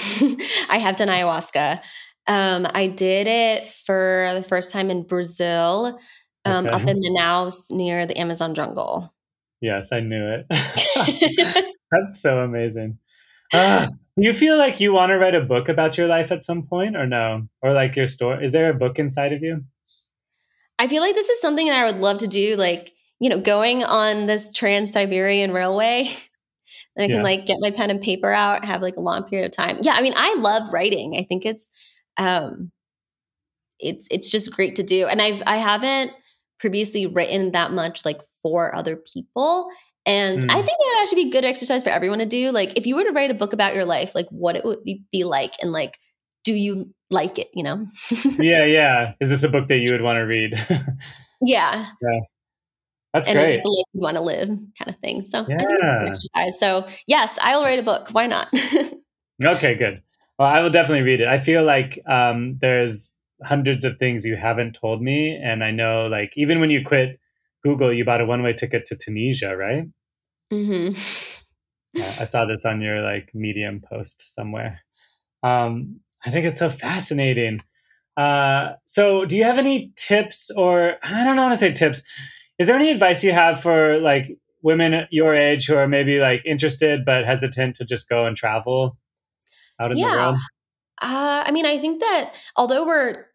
[0.70, 1.82] I have done ayahuasca.
[2.28, 6.00] Um, I did it for the first time in Brazil,
[6.46, 6.76] um, Okay.
[6.76, 9.14] up in Manaus near the Amazon jungle.
[9.62, 10.46] Yes, I knew it.
[11.92, 13.00] That's so amazing.
[13.52, 16.64] Do you feel like you want to write a book about your life at some
[16.64, 17.48] point, or no?
[17.62, 18.44] Or like your story?
[18.46, 19.64] Is there a book inside of you?
[20.78, 23.40] I feel like this is something that I would love to do, like, you know,
[23.40, 26.10] going on this Trans Siberian Railway.
[26.96, 29.46] And I can like get my pen and paper out, have like a long period
[29.46, 29.78] of time.
[29.82, 31.16] Yeah, I mean, I love writing.
[31.18, 31.72] I think it's
[32.18, 32.72] um
[33.80, 35.08] it's it's just great to do.
[35.08, 36.12] And I've I haven't
[36.60, 39.70] previously written that much like for other people.
[40.06, 40.50] And I Mm.
[40.56, 42.52] think it would actually be good exercise for everyone to do.
[42.52, 44.80] Like if you were to write a book about your life, like what it would
[44.84, 45.98] be like and like
[46.44, 47.86] do you like it, you know?
[48.40, 49.14] yeah, yeah.
[49.20, 50.54] Is this a book that you would want to read?
[51.42, 51.86] yeah.
[52.02, 52.20] Yeah.
[53.14, 53.56] That's and is great.
[53.56, 55.26] it the life you want to live kind of thing.
[55.26, 56.00] So I think it's a Yeah.
[56.00, 56.60] good exercise.
[56.60, 58.10] So yes, I will write a book.
[58.12, 58.48] Why not?
[59.44, 60.02] Okay, good.
[60.38, 61.28] Well, I will definitely read it.
[61.28, 66.08] I feel like um, there's hundreds of things you haven't told me, and I know,
[66.08, 67.20] like, even when you quit
[67.64, 69.84] Google, you bought a one-way ticket to Tunisia, right?
[70.52, 70.90] hmm
[71.94, 74.82] Yeah, I saw this on your like Medium post somewhere.
[75.44, 77.62] Um, I think it's so fascinating.
[78.18, 82.04] Uh, so, do you have any tips, or I don't know how to say tips?
[82.60, 86.46] Is there any advice you have for like women your age who are maybe like
[86.46, 88.98] interested but hesitant to just go and travel
[89.80, 90.36] out in the world?
[91.02, 93.26] Uh, I mean, I think that although we're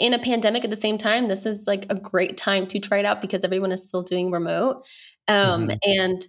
[0.00, 2.98] in a pandemic at the same time, this is like a great time to try
[2.98, 4.86] it out because everyone is still doing remote.
[5.28, 5.78] Um, Mhm.
[5.84, 6.26] And,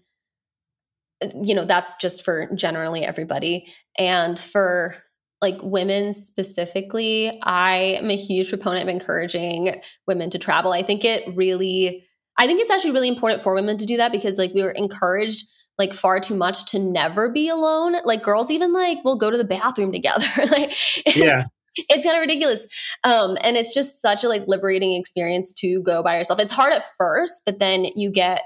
[1.23, 3.67] uh, you know, that's just for generally everybody.
[3.97, 4.95] And for
[5.41, 10.71] like women specifically, I am a huge proponent of encouraging women to travel.
[10.71, 12.05] I think it really,
[12.37, 14.71] I think it's actually really important for women to do that because like we were
[14.71, 15.45] encouraged
[15.79, 17.95] like far too much to never be alone.
[18.05, 20.25] Like girls even like will go to the bathroom together.
[20.51, 20.73] like
[21.15, 21.43] Yeah.
[21.75, 22.67] It's kind of ridiculous.
[23.03, 26.39] Um, and it's just such a like liberating experience to go by yourself.
[26.39, 28.41] It's hard at first, but then you get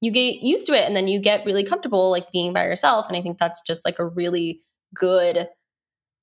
[0.00, 3.08] you get used to it and then you get really comfortable like being by yourself.
[3.08, 4.62] And I think that's just like a really
[4.94, 5.48] good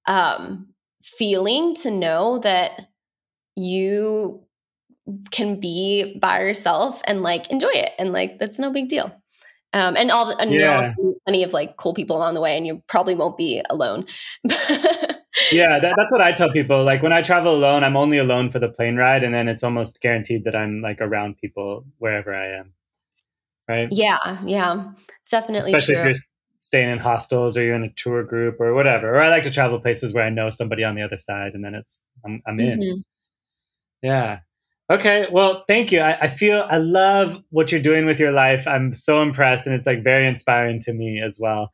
[0.08, 0.68] um
[1.04, 2.88] feeling to know that
[3.56, 4.44] you
[5.32, 9.14] can be by yourself and like enjoy it and like that's no big deal
[9.74, 12.56] um and all and you'll also meet plenty of like cool people along the way
[12.56, 14.06] and you probably won't be alone
[15.52, 16.84] yeah, that, that's what I tell people.
[16.84, 19.64] Like when I travel alone, I'm only alone for the plane ride, and then it's
[19.64, 22.74] almost guaranteed that I'm like around people wherever I am.
[23.70, 23.88] Right.
[23.92, 24.92] yeah yeah
[25.22, 26.24] it's definitely especially true if you're
[26.60, 29.16] staying in hostels or you're in a tour group or whatever.
[29.16, 31.64] Or I like to travel places where I know somebody on the other side, and
[31.64, 32.80] then it's I'm, I'm in.
[32.80, 33.04] Mhm.
[34.02, 34.40] Yeah.
[34.90, 35.28] Okay.
[35.32, 36.02] Well, thank you.
[36.02, 38.68] I, I feel I love what you're doing with your life.
[38.68, 41.72] I'm so impressed, and it's like very inspiring to me as well.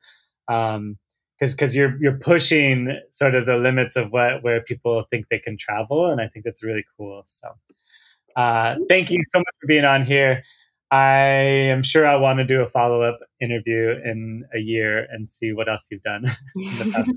[0.48, 0.98] Um,
[1.40, 5.40] because because you're you're pushing sort of the limits of what where people think they
[5.40, 7.24] can travel, and I think that's really cool.
[7.26, 7.50] So,
[8.36, 10.44] uh, thank you so much for being on here.
[10.92, 11.14] I
[11.72, 15.54] am sure I want to do a follow up interview in a year and see
[15.54, 16.24] what else you've done
[16.56, 17.12] in the past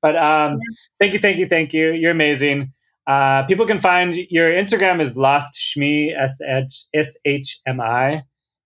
[0.00, 0.60] But um,
[1.00, 1.92] thank you, thank you, thank you.
[1.92, 2.72] You're amazing.
[3.06, 8.22] Uh, people can find your Instagram is Lost Shmi S H S H M I,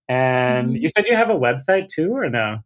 [0.08, 0.80] and Mhm.
[0.82, 2.58] you said you have a website too, or no?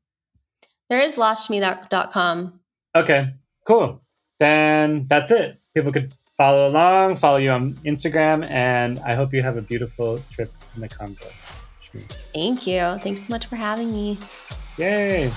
[0.91, 2.61] There is lostshmi.com
[2.97, 3.33] Okay,
[3.67, 4.03] cool.
[4.41, 5.61] Then that's it.
[5.75, 10.19] People could follow along, follow you on Instagram, and I hope you have a beautiful
[10.33, 11.27] trip in the Congo.
[12.35, 12.99] Thank you.
[13.01, 14.19] Thanks so much for having me.
[14.77, 15.31] Yay.